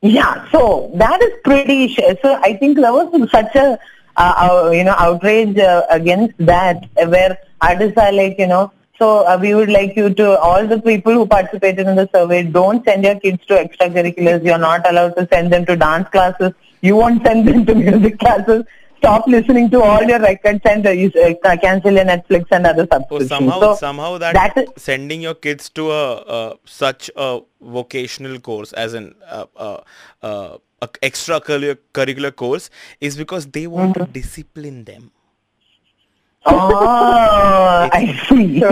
[0.05, 1.95] Yeah, so that is pretty.
[1.95, 3.79] So I think there was such a
[4.19, 8.71] uh, uh, you know outrage uh, against that, where artists are like you know.
[8.99, 12.43] So uh, we would like you to all the people who participated in the survey.
[12.43, 14.45] Don't send your kids to extracurriculars.
[14.45, 16.53] You're not allowed to send them to dance classes.
[16.83, 18.65] You won't send them to music classes.
[19.05, 22.87] Stop listening to all your records and uh, you, uh, cancel your Netflix and other
[22.91, 23.29] So subscriptions.
[23.29, 26.05] somehow, So somehow that, that is- sending your kids to a,
[26.37, 29.81] a such a vocational course, as an uh, uh,
[30.23, 34.05] uh, a extracurricular curricular course, is because they want Mm-hmm.
[34.05, 35.11] to discipline them.
[36.47, 38.63] Oh, I see.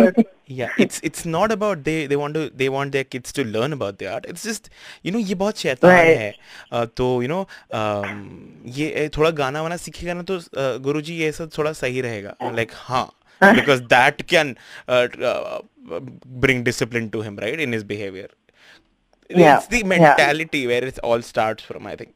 [0.46, 3.72] Yeah, it's it's not about they they want to they want their kids to learn
[3.76, 4.26] about the art.
[4.32, 4.68] It's just
[5.02, 6.18] you know ये बहुत शैतान Right.
[6.18, 6.34] है
[6.72, 7.40] uh, तो you know
[7.80, 8.20] um,
[8.78, 12.72] ये थोड़ा गाना वाना सीखेगा ना तो uh, गुरुजी ये सब थोड़ा सही रहेगा like
[12.88, 13.06] हाँ
[13.58, 14.54] because that can
[14.88, 15.60] uh, uh,
[16.44, 18.28] bring discipline to him right in his behavior.
[19.30, 20.68] Yeah, It's the mentality yeah.
[20.68, 22.12] where it all starts from I think.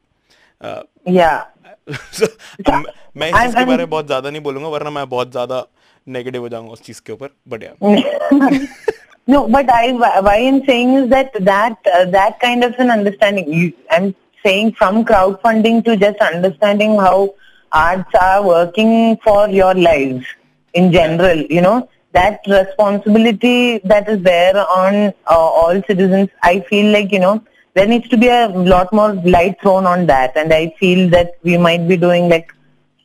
[0.61, 1.43] Uh, Yeah.
[3.17, 5.65] मैं इसके बारे में बहुत ज़्यादा नहीं बोलूँगा वरना मैं बहुत ज़्यादा
[6.07, 8.67] नेगेटिव हो जाऊँगा उस चीज़ के ऊपर बट यार
[9.29, 13.97] no but I why I saying is that that that kind of an understanding I
[13.97, 14.09] am
[14.45, 17.27] saying from crowd funding to just understanding how
[17.71, 20.35] arts are working for your lives
[20.73, 21.79] in general you know
[22.13, 24.95] that responsibility that is there on
[25.27, 27.19] uh, all citizens i feel like you
[27.77, 31.33] there needs to be a lot more light thrown on that, and I feel that
[31.43, 32.53] we might be doing like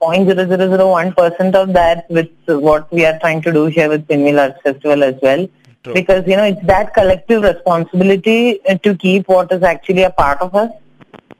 [0.00, 4.60] 0.0001 percent of that with what we are trying to do here with Pinwheel Arts
[4.62, 5.46] Festival as well.
[5.84, 5.94] True.
[5.94, 10.40] Because you know it's that collective responsibility uh, to keep what is actually a part
[10.40, 10.70] of us.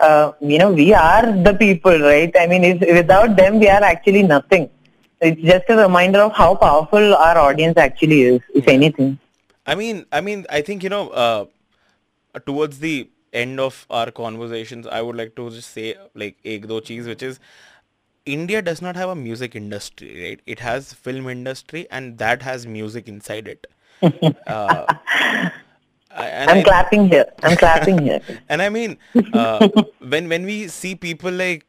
[0.01, 2.35] Uh, you know we are the people, right?
[2.39, 4.69] I mean, if, without them, we are actually nothing.
[5.21, 9.19] It's just a reminder of how powerful our audience actually is, if anything.
[9.65, 11.45] I mean, I mean, I think you know, uh,
[12.47, 16.81] towards the end of our conversations, I would like to just say like ek do
[16.81, 17.41] cheez, which is
[18.27, 20.41] India does not have a music industry, right?
[20.47, 23.67] It has film industry, and that has music inside it.
[24.47, 24.87] uh,
[26.11, 27.27] I, I'm I- clapping here.
[27.43, 28.21] I'm clapping here.
[28.49, 28.99] and I mean,
[29.33, 29.67] uh,
[30.01, 31.65] when when we see people like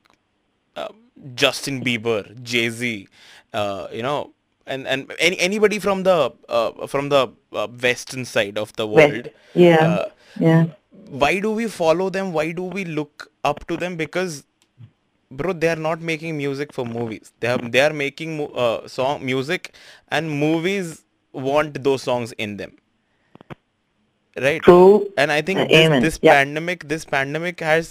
[0.76, 0.90] uh,
[1.36, 3.08] Justin Bieber, Jay Z,
[3.54, 4.32] uh, you know,
[4.66, 9.30] and and any, anybody from the uh, from the uh, western side of the world,
[9.54, 9.78] Yeah.
[9.80, 10.06] uh,
[10.40, 10.66] yeah.
[11.10, 12.34] Why do we follow them?
[12.34, 13.96] Why do we look up to them?
[13.96, 14.44] Because
[15.32, 17.32] bro, they are not making music for movies.
[17.40, 19.74] They are they are making uh, song music,
[20.10, 22.78] and movies want those songs in them,
[24.48, 24.66] right?
[24.66, 25.08] True.
[25.22, 26.32] and i think Uh, this, this Yeah.
[26.32, 27.90] pandemic this pandemic has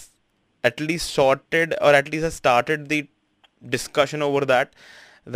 [0.69, 2.99] at least sorted or at least has started the
[3.75, 4.73] discussion over that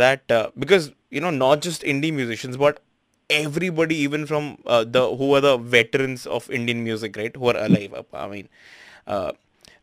[0.01, 2.81] that uh, because you know not just indie musicians but
[3.29, 7.57] everybody even from uh, the who are the veterans of indian music right who are
[7.65, 8.47] alive uh, i mean
[9.07, 9.31] uh,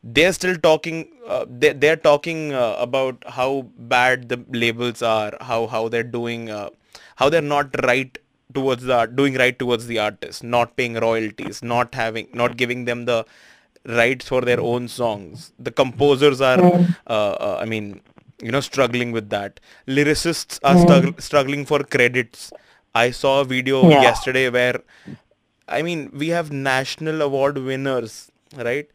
[0.02, 5.66] they're still talking uh, they, they're talking uh, about how bad the labels are how
[5.66, 6.68] how they're doing uh,
[7.16, 8.18] how they're not right
[8.54, 13.04] towards the doing right towards the artist not paying royalties not having not giving them
[13.06, 13.24] the
[13.86, 15.52] rights for their own songs.
[15.58, 16.64] The composers are
[17.06, 17.10] uh,
[17.46, 18.00] uh, i mean
[18.42, 19.60] you know struggling with that.
[19.86, 22.52] Lyricists are strugg- struggling for credits
[22.94, 24.02] i saw a video Yeah.
[24.02, 24.80] yesterday where
[25.76, 28.30] I mean, we have national award winners,
[28.66, 28.88] right?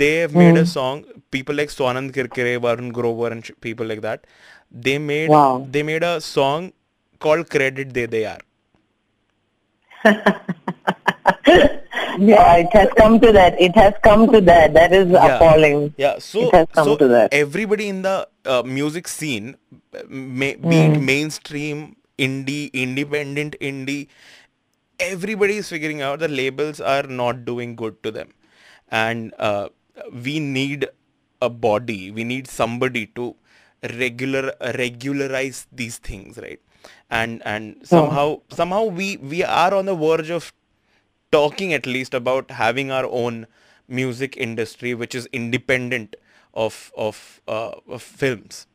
[0.00, 1.04] they've made a song.
[1.30, 4.26] People like Swanand Kirkire, Varun Grover, and sh- people like that.
[4.70, 5.66] They made Wow.
[5.70, 6.72] they made a song
[7.18, 8.40] called "Credit De Do Yaar."
[12.18, 13.60] Yeah, it has come to that.
[13.60, 14.72] It has come to that.
[14.74, 15.36] That is Yeah.
[15.36, 15.92] appalling.
[15.98, 17.34] Yeah, so It has come so to that.
[17.34, 19.56] everybody in the uh, music scene,
[20.08, 20.94] may, be Hmm.
[20.94, 24.08] it mainstream, indie, independent indie,
[24.98, 28.32] everybody is figuring out the labels are not doing good to them,
[28.90, 29.68] and uh,
[30.24, 30.88] we need
[31.40, 32.10] a body.
[32.10, 33.34] We need somebody to
[33.94, 36.60] regular regularize these things, right?
[37.10, 40.52] And and somehow somehow we we are on the verge of
[41.32, 43.46] talking at least about having our own
[43.88, 46.16] music industry which is independent
[46.54, 48.66] of of, uh, of films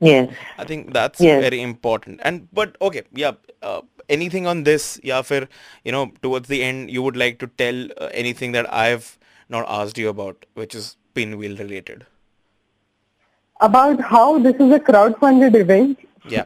[0.00, 0.30] Yes.
[0.58, 1.40] i think that's Yes.
[1.40, 3.32] very important and but okay yeah
[3.62, 5.48] uh, anything on this yeah for
[5.84, 9.18] you know towards the end you would like to tell uh, anything that i've
[9.48, 12.04] not asked you about which is pinwheel related
[13.60, 16.44] About how this is a crowdfunded event, yeah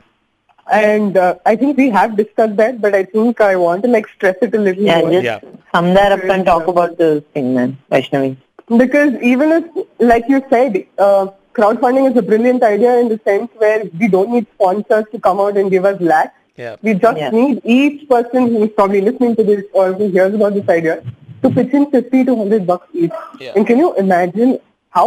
[0.70, 4.06] and uh, I think we have discussed that, but I think I want to like
[4.08, 5.10] stress it a little Yeah, more.
[5.10, 5.40] just Yeah.
[5.74, 7.76] sum that up and talk about this thing, man.
[7.90, 8.36] Vyshnavi.
[8.76, 9.64] Because even if,
[9.98, 14.30] like you said, uh, crowdfunding is a brilliant idea in the sense where we don't
[14.30, 16.34] need sponsors to come out and give us lakhs.
[16.62, 17.30] yeah We just Yeah.
[17.38, 20.96] need each person who is probably listening to this or who hears about this idea
[21.42, 23.12] to pitch in 50 to 100 bucks each.
[23.44, 23.52] Yeah.
[23.56, 24.58] And can you imagine
[24.98, 25.06] how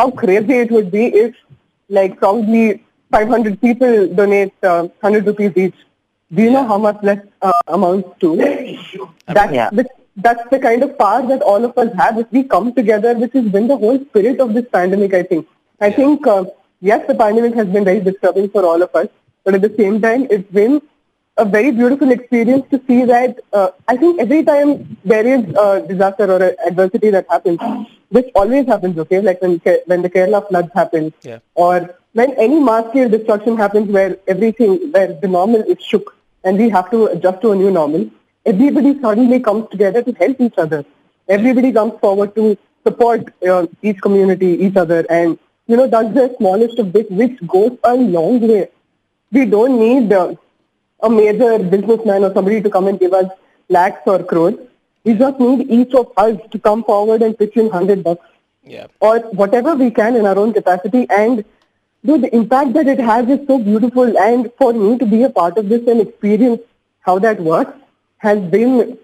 [0.00, 1.34] how crazy it would be if
[1.98, 2.64] like probably
[3.16, 5.80] 500 people donate uh, 100 rupees each?
[6.36, 8.28] Do you know how much that uh, amounts to?
[9.26, 9.70] That's, Yeah.
[9.80, 9.84] the,
[10.16, 13.32] that's the kind of power that all of us have if we come together, which
[13.40, 15.46] has been the whole spirit of this pandemic, I think.
[15.82, 16.44] I think, uh,
[16.80, 19.08] yes, the pandemic has been very disturbing for all of us,
[19.44, 20.80] but at the same time, it's been
[21.36, 25.84] a very beautiful experience to see that uh, I think every time there is a
[25.88, 27.58] disaster or a adversity that happens,
[28.10, 31.38] which always happens, okay, like when, when the Kerala floods happened, Yeah.
[31.54, 36.14] or when any mass scale destruction happens where everything, where the normal is shook
[36.44, 38.08] and we have to adjust to a new normal,
[38.46, 40.84] everybody suddenly comes together to help each other.
[41.28, 42.56] Everybody comes forward to
[42.86, 47.38] support uh, each community, each other, and you know that's the smallest of bit which
[47.46, 48.68] goes a long way.
[49.30, 50.34] We don't need uh,
[51.00, 53.30] a major businessman or somebody to come and give us
[53.68, 54.54] lakhs or crores.
[55.04, 58.26] We just need each of us to come forward and pitch in hundred bucks
[58.64, 61.06] yeah or whatever we can in our own capacity.
[61.10, 61.44] And
[62.04, 64.18] the impact that it has is so beautiful.
[64.18, 66.60] And for me to be a part of this and experience
[67.00, 67.72] how that works
[68.18, 68.98] has been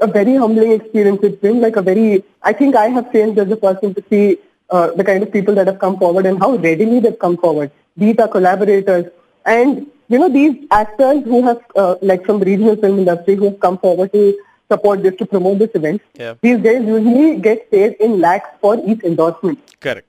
[0.00, 1.20] a very humbling experience.
[1.22, 4.38] It's been like a very, I think I have changed as a person to see
[4.70, 7.70] uh, the kind of people that have come forward and how readily they've come forward.
[7.96, 9.06] These are collaborators.
[9.44, 13.44] And, you know, these actors who have, uh, like from the regional film industry, who
[13.46, 14.36] have come forward to
[14.70, 16.34] support this, to promote this event, Yeah.
[16.42, 19.58] these guys usually get paid in lakhs for each endorsement.
[19.80, 20.06] correct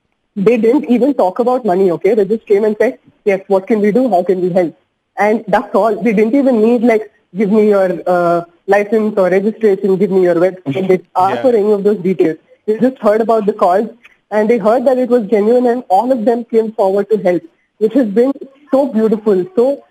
[0.47, 2.13] They didn't even talk about money, okay?
[2.15, 4.09] They just came and said, yes, what can we do?
[4.09, 4.75] How can we help?
[5.17, 5.95] And that's all.
[6.07, 10.35] They didn't even need like, give me your uh, license or registration, give me your
[10.35, 11.05] website.
[11.15, 11.41] Ask Yeah.
[11.41, 12.37] for any of those details.
[12.67, 13.87] They just heard about the cause
[14.31, 17.43] and they heard that it was genuine and all of them came forward to help,
[17.77, 18.33] which has been
[18.71, 19.45] so beautiful.
[19.55, 19.85] So,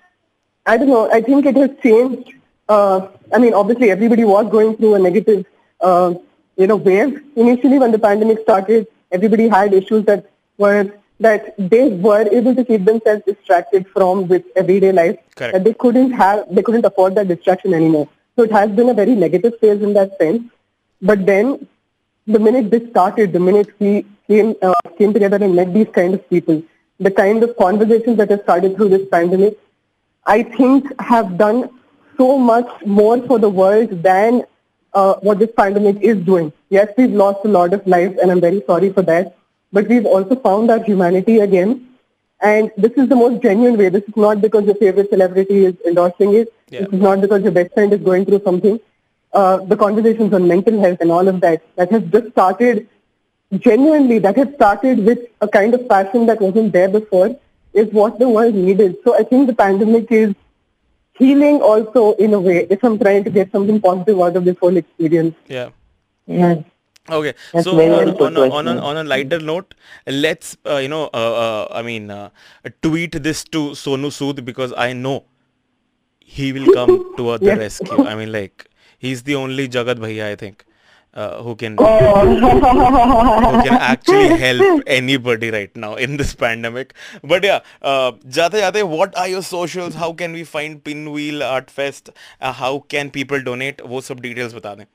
[0.66, 2.34] I don't know, I think it has changed.
[2.68, 5.46] Uh, I mean, obviously everybody was going through a negative,
[5.80, 6.14] uh,
[6.56, 7.22] you know, wave.
[7.36, 12.64] Initially when the pandemic started, everybody had issues that were, that they were able to
[12.64, 15.18] keep themselves distracted from with everyday life.
[15.34, 15.52] Correct.
[15.54, 18.08] That they couldn't have, they couldn't afford that distraction anymore.
[18.36, 20.42] So it has been a very negative phase in that sense.
[21.00, 21.66] But then
[22.26, 26.14] the minute this started, the minute we came uh, came together and met these kind
[26.14, 26.62] of people,
[26.98, 29.58] the kind of conversations that have started through this pandemic,
[30.26, 31.70] I think have done
[32.16, 34.44] so much more for the world than
[34.92, 36.52] uh, what this pandemic is doing.
[36.70, 39.36] Yes, we've lost a lot of lives, and I'm very sorry for that.
[39.72, 41.88] But we've also found our humanity again.
[42.40, 43.88] And this is the most genuine way.
[43.88, 46.52] This is not because your favorite celebrity is endorsing it.
[46.70, 46.80] Yeah.
[46.80, 48.78] This is not because your best friend is going through something.
[49.32, 52.88] Uh, the conversations on mental health and all of that, that has just started
[53.58, 57.38] genuinely, that has started with a kind of passion that wasn't there before,
[57.74, 58.96] is what the world needed.
[59.04, 60.34] So I think the pandemic is
[61.18, 64.56] healing also in a way, if I'm trying to get something positive out of this
[64.58, 65.34] whole experience.
[65.46, 65.70] yeah
[66.26, 66.62] Yeah.
[67.08, 69.74] Okay, That's so on, on, a, on, a, on a lighter note,
[70.08, 72.30] let's uh, you know, uh, uh, I mean, uh,
[72.82, 75.24] tweet this to Sonu Sood because I know
[76.18, 77.58] he will come to the Yes.
[77.58, 78.02] rescue.
[78.02, 78.68] I mean, like
[78.98, 80.64] he's the only Jagat Bhaiya I think
[81.15, 82.25] uh, who can Oh.
[82.25, 86.93] who can actually help anybody right now in this pandemic.
[87.23, 89.95] But yeah, uh, jate jate, what are your socials?
[89.95, 92.09] How can we find Pinwheel Art Fest?
[92.39, 93.77] Uh, how can people donate?
[93.93, 94.85] वो सब details बता दें.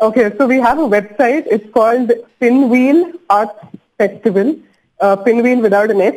[0.00, 1.46] Okay, so we have a website.
[1.50, 4.54] It's called Pinwheel Arts Festival.
[5.00, 6.14] Uh, Pinwheel without an S.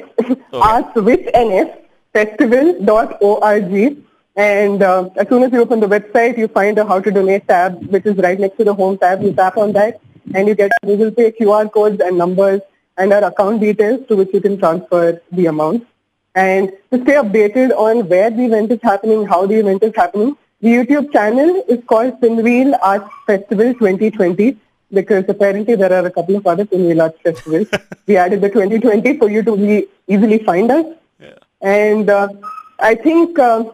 [0.54, 1.68] Arts with an S.
[2.14, 4.04] Festival.org.
[4.37, 7.49] And uh, as soon as you open the website, you find a How to Donate
[7.49, 9.23] tab, which is right next to the Home tab.
[9.23, 10.01] You tap on that,
[10.35, 12.61] and you get Google Pay QR codes and numbers
[12.99, 15.87] and our account details to which you can transfer the amount.
[16.35, 20.37] And to stay updated on where the event is happening, how the event is happening,
[20.61, 24.57] the YouTube channel is called Pinwheel Arts Festival 2020
[24.93, 27.69] because apparently there are a couple of other Pinwheel Arts Festivals.
[28.07, 30.87] we added the 2020 for you to be easily find us.
[31.19, 31.39] Yeah.
[31.61, 32.29] And uh,
[32.79, 33.65] I think uh,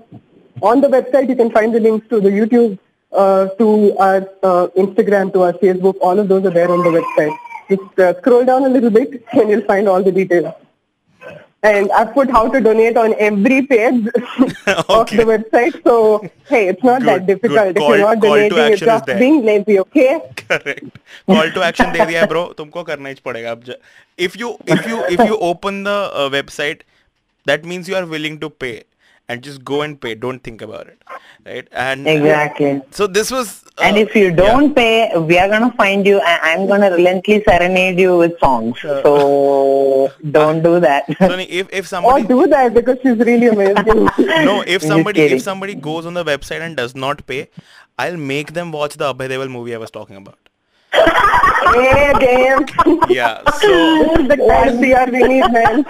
[0.61, 2.78] on the website you can find the links to the YouTube,
[3.11, 5.95] uh, to our uh, Instagram, to our Facebook.
[6.01, 7.36] All of those are there on the website.
[7.70, 10.53] Just uh, scroll down a little bit and you'll find all the details.
[11.63, 14.05] And I've put how to donate on every page
[14.68, 15.18] of Okay.
[15.18, 15.78] the website.
[15.84, 15.95] So,
[16.47, 17.41] hey, it's not that Good, good.
[17.41, 17.76] difficult.
[17.78, 19.20] Call- if you're not call to donating, you're action is just there.
[19.24, 20.11] being lazy, okay?
[20.51, 20.97] Correct
[21.32, 23.63] call to action दे दिया है bro तुमको करना ही पड़ेगा अब
[24.28, 26.84] if you if you if you open the website
[27.47, 28.70] that means you are willing to पे
[29.33, 31.03] and just go and pay don't think about it
[31.51, 32.72] right and Exactly.
[33.01, 36.41] so this was uh, And if you don't pay, we are gonna find you, and
[36.49, 38.83] I'm gonna relentlessly serenade you with songs.
[38.83, 41.07] So don't do that.
[41.61, 44.03] If if Or do that because she's really amazing.
[44.51, 47.49] no if somebody if somebody goes on the website and does not pay
[47.99, 50.39] i'll make them watch the Abhay Deol movie i was talking about
[50.95, 52.66] yeah, damn.
[53.09, 53.68] yeah so
[54.33, 55.85] the kind we need, man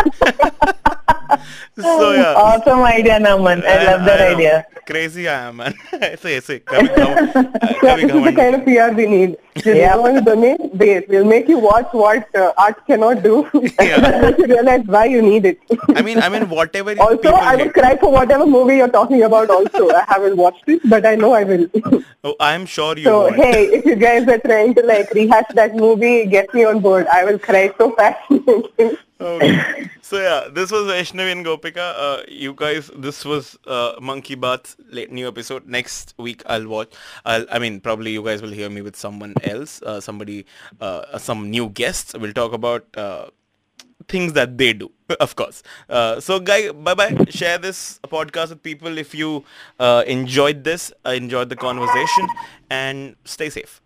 [1.79, 2.35] so yeah.
[2.35, 3.65] Awesome idea, Naman.
[3.65, 4.67] I, I love that I idea.
[4.87, 5.75] Crazy, ah, I am, man.
[6.19, 7.45] say, yes, so, coming, uh,
[7.83, 9.37] yeah, this is the kind of PR we need.
[9.55, 9.95] Just yeah.
[9.95, 10.61] go and donate.
[11.09, 13.49] We'll make you watch what uh, art cannot do.
[13.81, 14.31] yeah.
[14.39, 15.59] you realize why you need it.
[15.95, 16.99] I mean, I mean, whatever.
[17.01, 19.51] also, I will cry for whatever movie you're talking about.
[19.51, 21.69] Also, I haven't watched it, but I know I will.
[22.25, 23.05] oh, I'm sure you.
[23.05, 23.37] So won't.
[23.37, 27.07] hey, if you guys are trying to like rehash that movie, get me on board.
[27.07, 28.19] I will cry so fast.
[29.23, 29.89] Okay.
[30.03, 31.95] So yeah, this was Vyshnavi and Gopika.
[31.97, 35.67] Uh, you guys, this was uh, Monkey Bath late new episode.
[35.69, 36.93] Next week I'll watch.
[37.25, 40.45] I'll, I mean, probably you guys will hear me with someone else, uh, somebody,
[40.81, 42.15] uh, some new guests.
[42.15, 43.27] We'll talk about uh,
[44.09, 45.63] things that they do, of course.
[45.89, 47.25] Uh, so guy, bye bye.
[47.31, 49.45] Share this podcast with people if you
[49.81, 52.27] enjoyed this, enjoyed the conversation,
[52.71, 53.82] and stay safe.